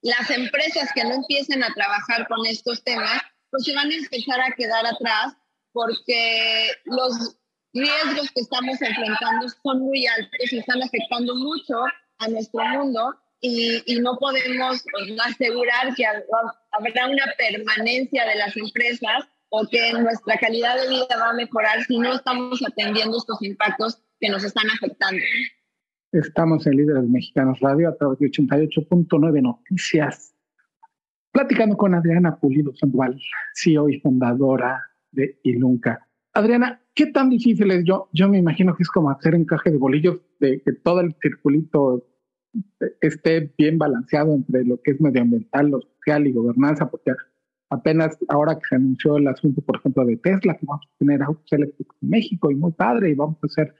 [0.01, 4.41] las empresas que no empiecen a trabajar con estos temas, pues se van a empezar
[4.41, 5.35] a quedar atrás
[5.73, 7.37] porque los
[7.73, 11.75] riesgos que estamos enfrentando son muy altos y están afectando mucho
[12.19, 14.83] a nuestro mundo y, y no podemos
[15.25, 21.31] asegurar que habrá una permanencia de las empresas o que nuestra calidad de vida va
[21.31, 25.21] a mejorar si no estamos atendiendo estos impactos que nos están afectando.
[26.11, 30.33] Estamos en Líderes Mexicanos Radio a través de 88.9 Noticias,
[31.31, 33.19] platicando con Adriana Pulido Sandoval,
[33.55, 36.07] CEO y fundadora de Ilunca.
[36.33, 37.83] Adriana, ¿qué tan difícil es?
[37.83, 41.15] Yo, yo me imagino que es como hacer encaje de bolillos, de que todo el
[41.21, 42.07] circulito
[43.01, 47.11] esté bien balanceado entre lo que es medioambiental, lo social y gobernanza, porque
[47.69, 51.21] apenas ahora que se anunció el asunto, por ejemplo, de Tesla, que vamos a tener
[51.21, 53.73] autos eléctricos en México y muy padre, y vamos a hacer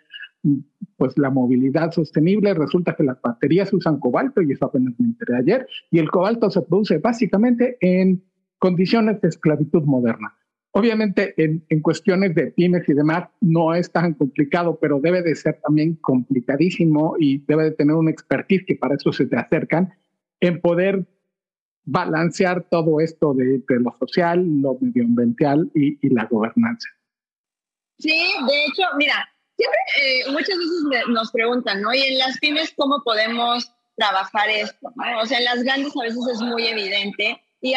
[0.43, 0.59] mm,
[0.97, 5.37] pues la movilidad sostenible, resulta que las baterías usan cobalto, y eso apenas me enteré
[5.37, 8.23] ayer, y el cobalto se produce básicamente en
[8.59, 10.35] condiciones de esclavitud moderna.
[10.73, 15.35] Obviamente en, en, cuestiones de pymes y demás no es tan complicado, pero debe de
[15.35, 19.93] ser también complicadísimo y debe de tener una expertise que para eso se te acercan
[20.39, 21.05] en poder
[21.83, 26.87] balancear todo esto de, lo social, lo medioambiental y, la gobernanza.
[27.97, 28.09] Sí,
[28.47, 31.93] de hecho, mira, siempre eh, muchas veces nos preguntan, ¿no?
[31.93, 34.91] Y en las pymes, ¿cómo podemos trabajar esto?
[35.21, 37.75] O sea, en las grandes a veces es muy evidente y,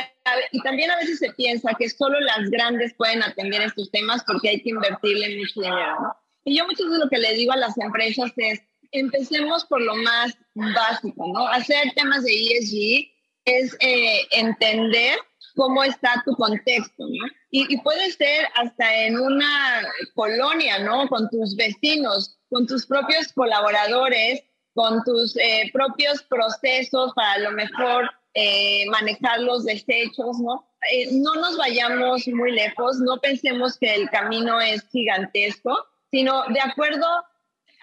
[0.52, 4.48] y, también a veces se piensa que solo las grandes pueden atender estos temas porque
[4.48, 6.16] hay que invertirle mucho dinero, ¿no?
[6.44, 8.60] Y yo muchas veces lo que le digo a las empresas es,
[8.92, 11.46] empecemos por lo más básico, ¿no?
[11.48, 13.10] Hacer temas de ESG
[13.44, 15.18] es eh, entender
[15.54, 17.26] cómo está tu contexto, ¿no?
[17.50, 19.82] Y, puede ser hasta en una
[20.14, 21.08] colonia, ¿no?
[21.08, 24.42] Con tus vecinos, con tus propios colaboradores,
[24.74, 30.68] con tus eh, propios procesos para a lo mejor eh, manejar los desechos, ¿no?
[31.12, 37.06] no nos vayamos muy lejos, no pensemos que el camino es gigantesco, sino de acuerdo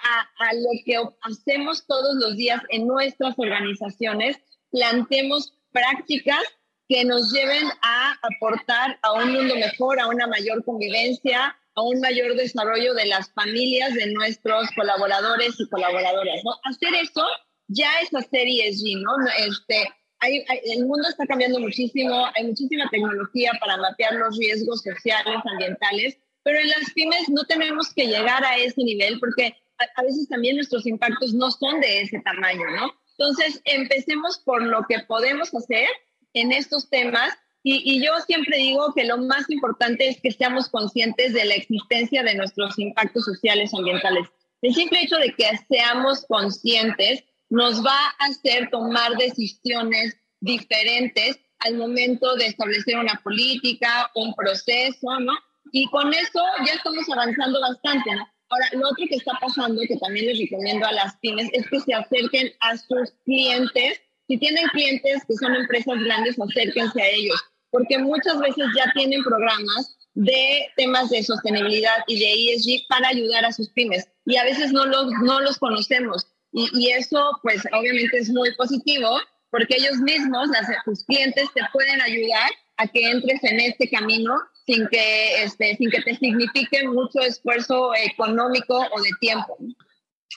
[0.04, 4.38] a, lo que hacemos todos los días en nuestras organizaciones,
[4.72, 6.42] planteemos prácticas
[6.88, 12.02] que nos lleven a aportar a un mundo mejor, a una mayor convivencia, a un
[12.02, 16.44] mayor desarrollo de las familias de nuestros colaboradores y colaboradoras.
[16.44, 16.52] ¿no?
[16.64, 17.26] Hacer eso
[17.68, 19.12] ya es hacer ESG, ¿no?
[19.38, 19.90] Este,
[20.30, 26.60] el mundo está cambiando muchísimo, hay muchísima tecnología para mapear los riesgos sociales, ambientales, pero
[26.60, 29.56] en las pymes no tenemos que llegar a ese nivel porque
[29.96, 32.94] a, veces también nuestros impactos no son de ese tamaño, ¿no?
[33.18, 35.88] Entonces, empecemos por lo que podemos hacer
[36.34, 40.70] en estos temas y, y, yo siempre digo que lo más importante es que seamos
[40.70, 44.28] conscientes de la existencia de nuestros impactos sociales ambientales.
[44.64, 51.76] El simple hecho de que seamos conscientes nos va a hacer tomar decisiones diferentes al
[51.76, 55.34] momento de establecer una política, un proceso, ¿no?
[55.74, 58.26] Y con eso ya estamos avanzando bastante, ¿no?
[58.50, 61.80] Ahora, lo otro que está pasando, que también les recomiendo a las pymes, es que
[61.82, 64.02] se acerquen a sus clientes.
[64.28, 69.24] Si tienen clientes que son empresas grandes, acérquense a ellos, porque muchas veces ya tienen
[69.24, 74.08] programas de temas de sostenibilidad y de ESG para ayudar a sus pymes.
[74.26, 76.28] Y a veces no los, no los conocemos.
[76.54, 79.20] Y, eso, pues, obviamente es muy positivo,
[79.52, 84.36] porque ellos mismos, las, tus clientes, te pueden ayudar a que entres en este camino
[84.66, 89.58] sin que, este, sin que te signifique mucho esfuerzo económico o de tiempo.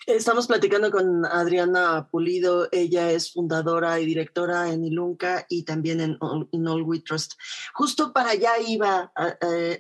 [0.06, 6.18] Estamos platicando con Adriana Pulido, ella es fundadora y directora en Ilunca y también en
[6.20, 7.34] All, We Trust.
[7.72, 9.12] Justo para allá iba,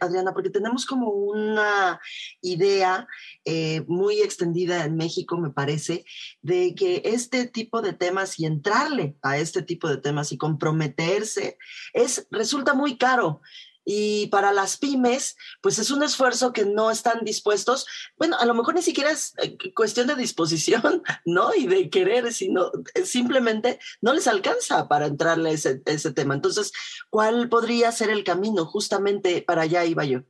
[0.00, 2.00] Adriana, porque tenemos como una
[2.40, 3.06] idea
[3.44, 6.06] eh, muy extendida en México, me parece,
[6.40, 11.58] de que este tipo de temas y entrarle a este tipo de temas y comprometerse
[11.92, 13.42] es, resulta muy caro.
[13.84, 18.54] Y para las pymes, pues es un esfuerzo que no están dispuestos, bueno, a lo
[18.54, 21.54] mejor ni siquiera es eh, cuestión de disposición, ¿no?
[21.54, 26.34] Y de querer, sino eh, simplemente no les alcanza para entrarle ese, ese tema.
[26.34, 26.72] Entonces,
[27.10, 28.66] ¿cuál podría ser el camino?
[28.66, 30.22] Justamente para allá iba yo.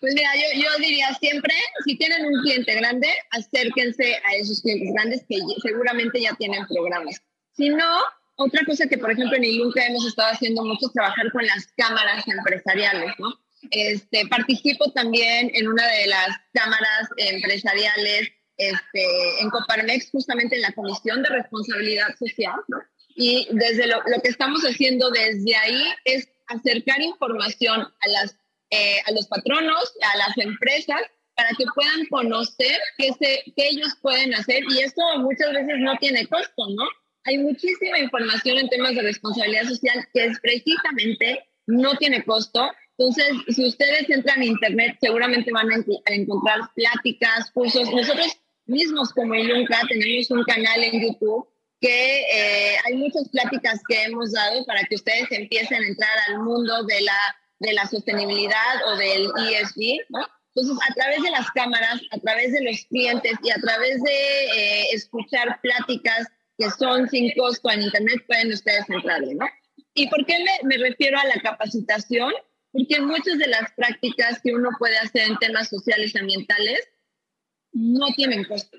[0.00, 1.52] Pues mira, yo, yo, diría siempre,
[1.84, 7.20] si tienen un cliente grande, acérquense a esos clientes grandes que seguramente ya tienen programas.
[7.56, 7.98] Si no,
[8.38, 11.66] otra cosa que, por ejemplo, en Ilunca hemos estado haciendo mucho es trabajar con las
[11.76, 13.38] cámaras empresariales, ¿no?
[13.70, 20.72] Este, participo también en una de las cámaras empresariales este, en Coparmex, justamente en la
[20.72, 22.78] Comisión de Responsabilidad Social, ¿no?
[23.16, 28.36] Y desde lo, lo que estamos haciendo desde ahí es acercar información a, las,
[28.70, 31.00] eh, a los patronos, a las empresas,
[31.34, 34.62] para que puedan conocer qué, se, qué ellos pueden hacer.
[34.70, 36.84] Y esto muchas veces no tiene costo, ¿no?
[37.28, 42.70] Hay muchísima información en temas de responsabilidad social que es precisamente no tiene costo.
[42.96, 47.90] Entonces, si ustedes entran a Internet, seguramente van a, encontrar pláticas, cursos.
[47.92, 48.28] Nosotros
[48.64, 51.46] mismos como Ilunca tenemos un canal en YouTube
[51.80, 56.38] que eh, hay muchas pláticas que hemos dado para que ustedes empiecen a entrar al
[56.40, 57.18] mundo de la,
[57.60, 60.26] de la sostenibilidad o del ESG, ¿no?
[60.54, 64.44] Entonces, a través de las cámaras, a través de los clientes y a través de
[64.56, 66.26] eh, escuchar pláticas
[66.58, 69.46] que son sin costo en Internet, pueden ustedes entrarle, ¿no?
[69.94, 72.32] ¿Y por qué me, me refiero a la capacitación?
[72.72, 76.80] Porque muchas de las prácticas que uno puede hacer en temas sociales y ambientales
[77.72, 78.78] no tienen costo.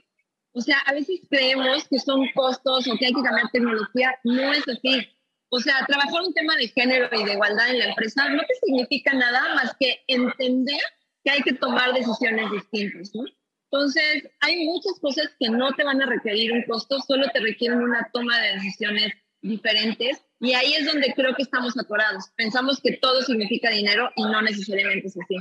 [0.51, 4.15] O sea, a veces creemos que son costos o que hay que cambiar tecnología.
[4.23, 5.07] No es así.
[5.49, 8.53] O sea, trabajar un tema de género y de igualdad en la empresa no te
[8.65, 10.81] significa nada más que entender
[11.23, 13.11] que hay que tomar decisiones distintas.
[13.15, 13.23] ¿no?
[13.71, 17.79] Entonces, hay muchas cosas que no te van a requerir un costo, solo te requieren
[17.79, 20.25] una toma de decisiones diferentes.
[20.39, 22.31] Y ahí es donde creo que estamos atorados.
[22.35, 25.35] Pensamos que todo significa dinero y no necesariamente es así.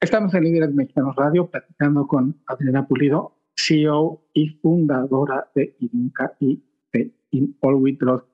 [0.00, 6.62] Estamos en Líderes Mexicanos Radio platicando con Adriana Pulido, CEO y fundadora de Inca y
[6.92, 8.24] de In All We Trust.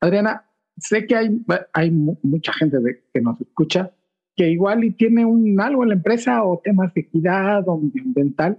[0.00, 1.28] Adriana, sé que hay,
[1.72, 2.78] hay mucha gente
[3.12, 3.92] que nos escucha
[4.36, 8.58] que igual y tiene un algo en la empresa o temas de equidad o medioambiental,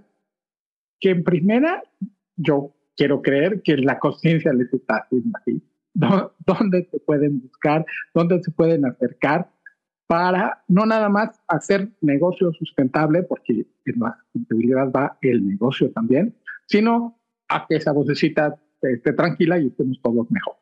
[1.00, 1.82] que en primera
[2.36, 5.62] yo quiero creer que la conciencia les está haciendo así.
[5.92, 7.84] ¿Dónde se pueden buscar?
[8.14, 9.50] ¿Dónde se pueden acercar?
[10.06, 16.36] Para no nada más hacer negocio sustentable, porque en la sustentabilidad va el negocio también,
[16.66, 17.18] sino
[17.48, 20.54] a que esa vocecita esté tranquila y estemos todos mejor.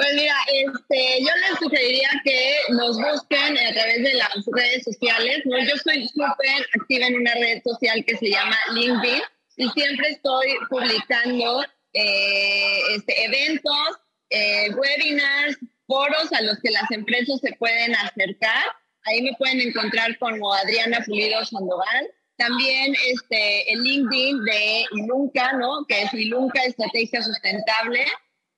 [0.00, 5.42] Pues mira, este, yo les sugeriría que nos busquen a través de las redes sociales.
[5.44, 5.58] ¿no?
[5.58, 9.20] Yo soy súper activa en una red social que se llama LinkedIn
[9.56, 17.38] y siempre estoy publicando eh, este, eventos, eh, webinars, foros a los que las empresas
[17.42, 18.64] se pueden acercar.
[19.04, 22.10] Ahí me pueden encontrar como Adriana Pulido Sandoval.
[22.38, 25.84] También este, el LinkedIn de Ilunca, ¿no?
[25.86, 28.06] que es Ilunca Estrategia Sustentable.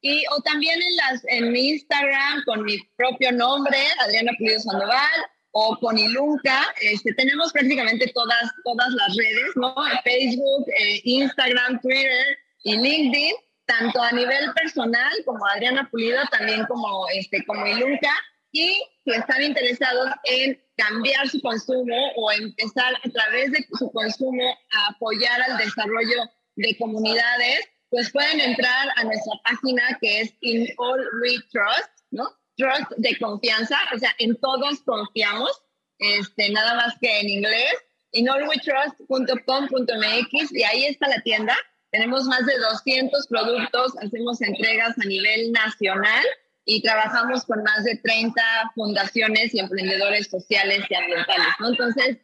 [0.03, 5.31] Y, o también en, las, en mi Instagram con mi propio nombre, Adriana Pulido Sandoval,
[5.53, 6.75] o con Ilunca.
[6.81, 9.75] Este, tenemos prácticamente todas, todas las redes, ¿no?
[10.05, 13.35] Facebook, eh, Instagram, Twitter y LinkedIn,
[13.67, 18.11] tanto a nivel personal como Adriana Pulido, también como, este, como Ilunca.
[18.51, 24.57] Y si están interesados en cambiar su consumo o empezar a través de su consumo
[24.73, 30.67] a apoyar al desarrollo de comunidades, pues pueden entrar a nuestra página que es In
[30.79, 32.37] All We Trust, ¿no?
[32.57, 35.63] Trust de confianza, o sea, en todos confiamos,
[35.99, 37.75] este, nada más que en inglés,
[38.13, 41.55] inallwetrust.com.mx y ahí está la tienda.
[41.91, 46.25] Tenemos más de 200 productos, hacemos entregas a nivel nacional
[46.65, 48.43] y trabajamos con más de 30
[48.75, 51.69] fundaciones y emprendedores sociales y ambientales, ¿no?
[51.69, 52.17] Entonces,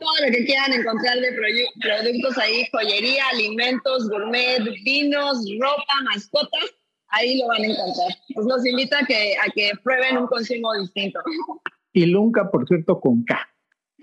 [0.00, 1.32] todo lo que quieran encontrar de
[1.80, 6.74] productos ahí, joyería, alimentos, gourmet, vinos, ropa, mascotas,
[7.08, 8.08] ahí lo van a encontrar.
[8.34, 11.20] Pues los invito a que, a que prueben un consumo distinto.
[11.92, 13.48] Y nunca, por cierto, con K.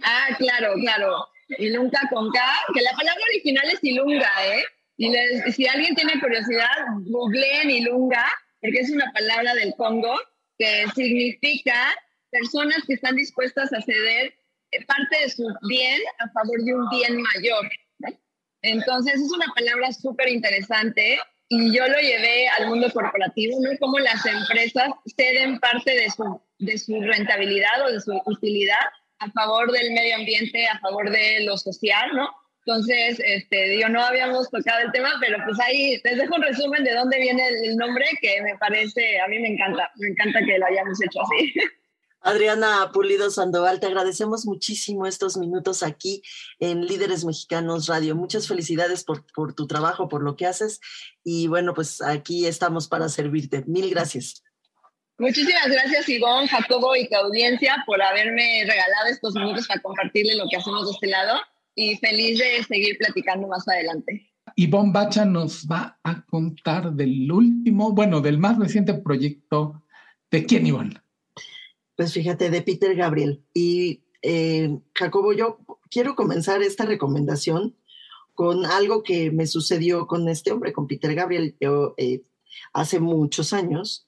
[0.04, 1.28] Ah, claro, claro.
[1.58, 2.39] Y nunca con K,
[2.74, 4.64] que la palabra original es ilunga, ¿eh?
[4.98, 5.12] Y
[5.52, 6.70] si alguien tiene curiosidad,
[7.06, 8.26] googleen ilunga,
[8.62, 10.16] porque es una palabra del Congo
[10.58, 11.95] que significa
[12.32, 14.34] personas que están dispuestas a ceder
[14.88, 17.70] parte de su bien a favor de un bien mayor.
[18.61, 23.70] Entonces es una palabra súper interesante y yo lo llevé al mundo corporativo, ¿no?
[23.80, 28.76] Cómo las empresas ceden parte de su, de su rentabilidad o de su utilidad
[29.20, 32.30] a favor del medio ambiente, a favor de lo social, ¿no?
[32.65, 36.84] Entonces, este, digo, no habíamos tocado el tema, pero pues ahí les dejo un resumen
[36.84, 40.57] de dónde viene el nombre que me parece, a mí me encanta, me encanta que
[40.57, 41.53] lo hayamos hecho así.
[42.28, 46.21] Adriana Pulido Sandoval, te agradecemos muchísimo estos minutos aquí
[46.59, 48.17] en Líderes Mexicanos Radio.
[48.17, 50.82] Muchas felicidades por, por tu trabajo, por lo que haces.
[51.23, 53.63] Y bueno, pues aquí estamos para servirte.
[53.65, 54.43] Mil gracias.
[55.17, 60.49] Muchísimas gracias, Ivonne, Jacobo y tu audiencia por haberme regalado estos minutos para compartirle lo
[60.49, 61.39] que hacemos de este lado
[61.75, 64.30] y feliz de seguir platicando más adelante.
[64.57, 69.82] Ivonne Bacha nos va a contar del último, bueno, del más reciente proyecto.
[70.30, 71.07] ¿De quién, Ivonne?
[71.98, 73.43] Pues fíjate, de Peter Gabriel.
[73.56, 75.58] Y eh, Jacobo, yo
[75.89, 77.76] quiero comenzar esta recomendación
[78.36, 81.58] con algo que me sucedió con este hombre, con Peter Gabriel.
[81.60, 82.22] Yo eh,
[82.72, 84.08] hace muchos años,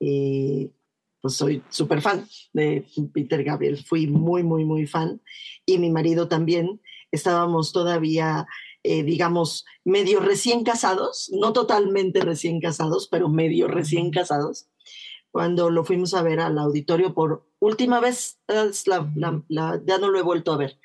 [0.00, 0.70] eh,
[1.20, 5.20] pues soy súper fan de Peter Gabriel, fui muy, muy, muy fan.
[5.66, 6.80] Y mi marido también.
[7.12, 8.46] Estábamos todavía,
[8.84, 14.70] digamos, medio recién casados, no totalmente recién casados, pero medio recién casados
[15.30, 20.52] cuando lo fuimos a ver al auditorio por última vez, ya no lo he vuelto
[20.52, 20.78] a ver.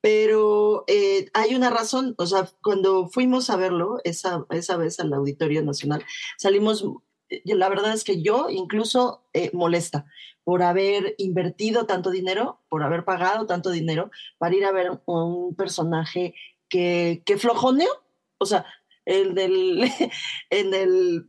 [0.00, 5.12] Pero eh, hay una razón, o sea, cuando fuimos a verlo esa, esa vez al
[5.12, 6.04] Auditorio Nacional,
[6.38, 6.84] salimos,
[7.28, 10.06] eh, la verdad es que yo incluso eh, molesta
[10.44, 15.56] por haber invertido tanto dinero, por haber pagado tanto dinero para ir a ver un
[15.56, 16.34] personaje
[16.68, 17.90] que, que flojoneó,
[18.38, 18.64] o sea,
[19.06, 19.90] el del,
[20.50, 21.26] el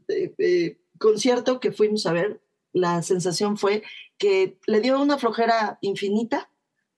[1.00, 2.42] concierto que fuimos a ver,
[2.74, 3.84] la sensación fue
[4.18, 6.50] que le dio una flojera infinita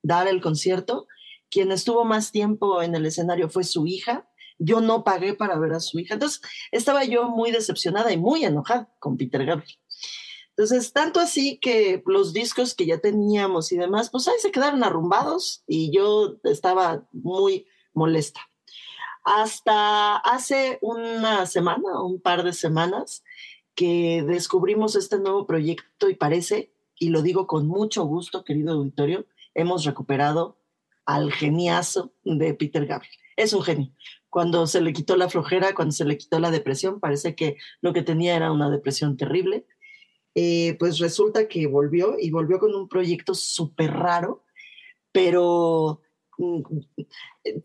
[0.02, 1.06] dar el concierto.
[1.50, 4.28] Quien estuvo más tiempo en el escenario fue su hija.
[4.58, 6.14] Yo no pagué para ver a su hija.
[6.14, 9.78] Entonces, estaba yo muy decepcionada y muy enojada con Peter Gabriel.
[10.50, 14.84] Entonces, tanto así que los discos que ya teníamos y demás, pues ahí se quedaron
[14.84, 18.40] arrumbados y yo estaba muy molesta.
[19.24, 23.22] Hasta hace una semana, un par de semanas,
[23.80, 29.24] que descubrimos este nuevo proyecto y parece, y lo digo con mucho gusto, querido auditorio,
[29.54, 30.58] hemos recuperado
[31.06, 33.14] al geniazo de Peter Gabriel.
[33.38, 33.90] Es un genio.
[34.28, 37.94] Cuando se le quitó la flojera, cuando se le quitó la depresión, parece que lo
[37.94, 39.64] que tenía era una depresión terrible.
[40.34, 44.44] eh, pues resulta que volvió y volvió con un proyecto súper raro,
[45.10, 46.02] pero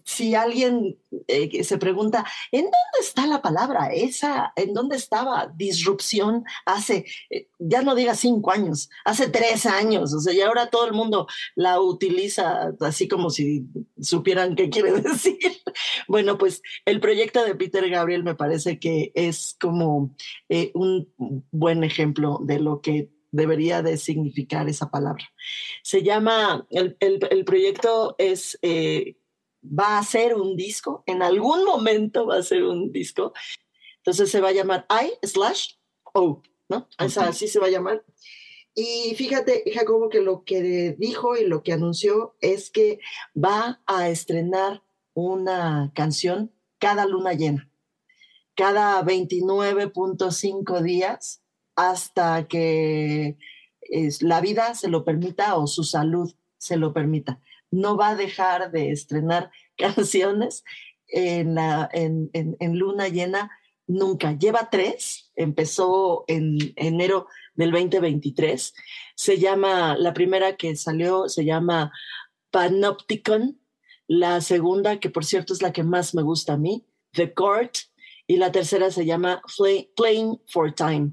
[0.03, 0.97] si alguien
[1.27, 4.53] eh, se pregunta, ¿en dónde está la palabra esa?
[4.55, 10.13] ¿En dónde estaba disrupción hace, eh, ya no diga cinco años, hace tres años?
[10.13, 13.65] O sea, y ahora todo el mundo la utiliza así como si
[13.99, 15.37] supieran qué quiere decir.
[16.07, 20.15] bueno, pues el proyecto de Peter Gabriel me parece que es como
[20.49, 21.11] eh, un
[21.51, 25.25] buen ejemplo de lo que debería de significar esa palabra.
[25.83, 28.57] Se llama, el, proyecto es
[29.65, 33.33] va a ser un disco, en algún momento va a ser un disco.
[33.97, 35.73] Entonces se va a llamar I slash
[36.13, 36.87] O, ¿no?
[36.97, 38.03] así se va a llamar.
[38.73, 42.99] Y fíjate, Jacobo, que lo que dijo y lo que anunció es que
[43.35, 44.83] va a estrenar
[45.13, 47.71] una canción cada luna llena,
[48.53, 51.44] cada 29.5 días
[51.75, 53.37] hasta que
[54.21, 57.39] la vida se lo permita o su salud se lo permita
[57.75, 60.63] no va a dejar de estrenar canciones
[61.07, 61.55] en,
[62.77, 63.51] luna llena
[63.87, 64.33] nunca.
[64.33, 68.73] Lleva tres, empezó en enero del 2023.
[69.15, 71.91] Se llama, la primera que salió se llama
[72.51, 73.59] Panopticon,
[74.07, 77.75] la segunda, que por cierto es la que más me gusta a mí, The Court,
[78.27, 79.41] y la tercera se llama
[79.95, 81.11] Playing for Time.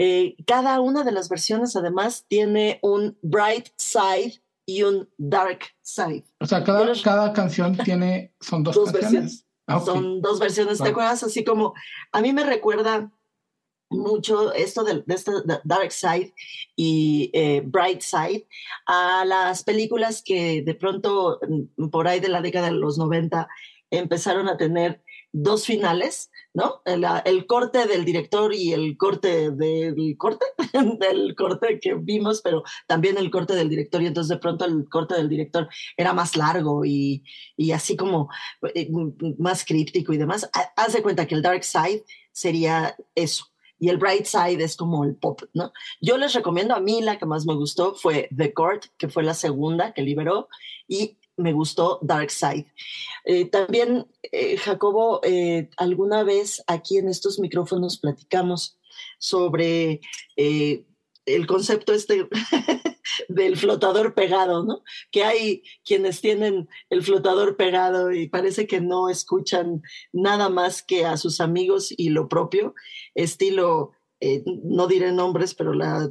[0.00, 6.24] Eh, cada una de las versiones además tiene un bright side y un Dark Side.
[6.38, 9.44] O sea, cada, cada canción tiene, son dos, versiones.
[9.66, 11.24] Ah, son dos versiones, ¿te acuerdas?
[11.24, 11.74] Así como,
[12.12, 13.10] a mí me recuerda
[13.90, 15.32] mucho esto de, de este
[15.64, 16.32] Dark Side
[16.76, 18.46] y eh, Bright Side
[18.86, 21.40] a las películas que de pronto
[21.76, 23.48] mm, por ahí de la década de los 90
[23.90, 25.02] empezaron a tener
[25.42, 26.82] dos finales, ¿no?
[26.84, 30.44] El, corte del director y el corte del corte,
[31.00, 34.02] del corte que vimos, pero también el corte del director.
[34.02, 37.22] Y entonces de pronto el corte del director era más largo y,
[37.56, 38.28] y así como
[38.74, 38.90] eh,
[39.38, 40.50] más críptico y demás.
[40.76, 43.46] Haz de cuenta que el Dark Side sería eso.
[43.80, 45.72] Y el Bright Side es como el pop, ¿no?
[46.00, 49.22] Yo les recomiendo a mí la que más me gustó fue The Court, que fue
[49.22, 50.48] la segunda que liberó,
[50.88, 52.66] y me gustó Dark Side.
[53.24, 58.78] Eh, también, eh, Jacobo, eh, alguna vez aquí en estos micrófonos platicamos
[59.18, 60.00] sobre
[60.36, 62.28] el concepto este
[63.28, 64.82] del flotador pegado, ¿no?
[65.10, 69.82] Que hay quienes tienen el flotador pegado y parece que no escuchan
[70.12, 72.74] nada más que a sus amigos y lo propio,
[73.14, 73.92] estilo,
[74.44, 76.08] no diré nombres, pero la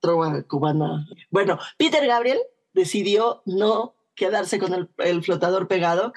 [0.00, 1.06] trova cubana.
[1.30, 2.38] Bueno, Peter Gabriel
[2.72, 6.12] decidió no quedarse con el, flotador pegado.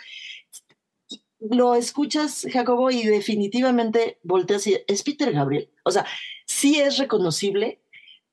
[1.39, 5.69] Lo escuchas, Jacobo, y definitivamente volteas y es Peter Gabriel.
[5.83, 6.05] O sea,
[6.45, 7.81] sí es reconocible,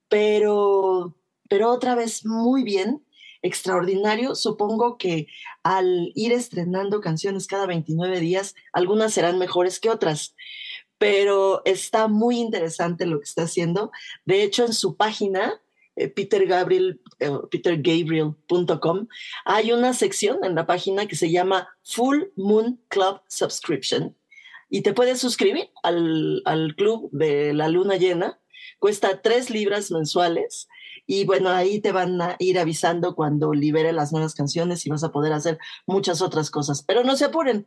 [0.08, 1.16] pero,
[1.48, 3.04] pero otra vez muy bien,
[3.42, 4.34] extraordinario.
[4.34, 5.28] Supongo que
[5.62, 10.34] al ir estrenando canciones cada 29 días, algunas serán mejores que otras
[10.98, 13.90] pero está muy interesante lo que está haciendo.
[14.24, 15.60] De hecho, en su página
[15.96, 19.08] eh, Peter Gabriel, eh, petergabriel.com,
[19.44, 24.14] hay una sección en la página que se llama Full Moon Club Subscription
[24.68, 28.38] y te puedes suscribir al, club de la luna llena.
[28.78, 30.68] Cuesta tres libras mensuales
[31.06, 35.04] y bueno, ahí te van a ir avisando cuando libere las nuevas canciones y vas
[35.04, 36.82] a poder hacer muchas otras cosas.
[36.82, 37.66] Pero no se apuren,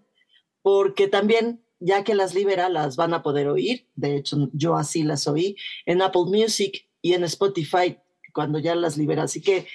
[0.61, 3.87] porque también ya que las libera, las van a poder oír.
[3.95, 5.55] De hecho, yo así las oí
[5.85, 7.97] en Apple Music y en Spotify
[8.33, 9.23] cuando ya las libera.
[9.23, 9.67] Así que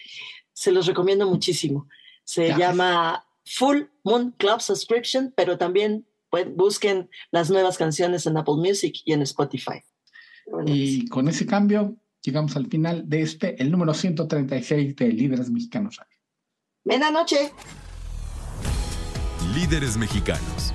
[0.52, 1.88] se los recomiendo muchísimo.
[2.24, 6.06] Se llama Full Moon Club Subscription, pero también
[6.56, 9.82] busquen las nuevas canciones en Apple Music y en Spotify.
[10.66, 16.00] y con ese cambio llegamos al final de este, el número 136 de Líderes Mexicanos
[16.84, 17.52] Buenas noche.
[19.54, 20.74] Líderes Mexicanos,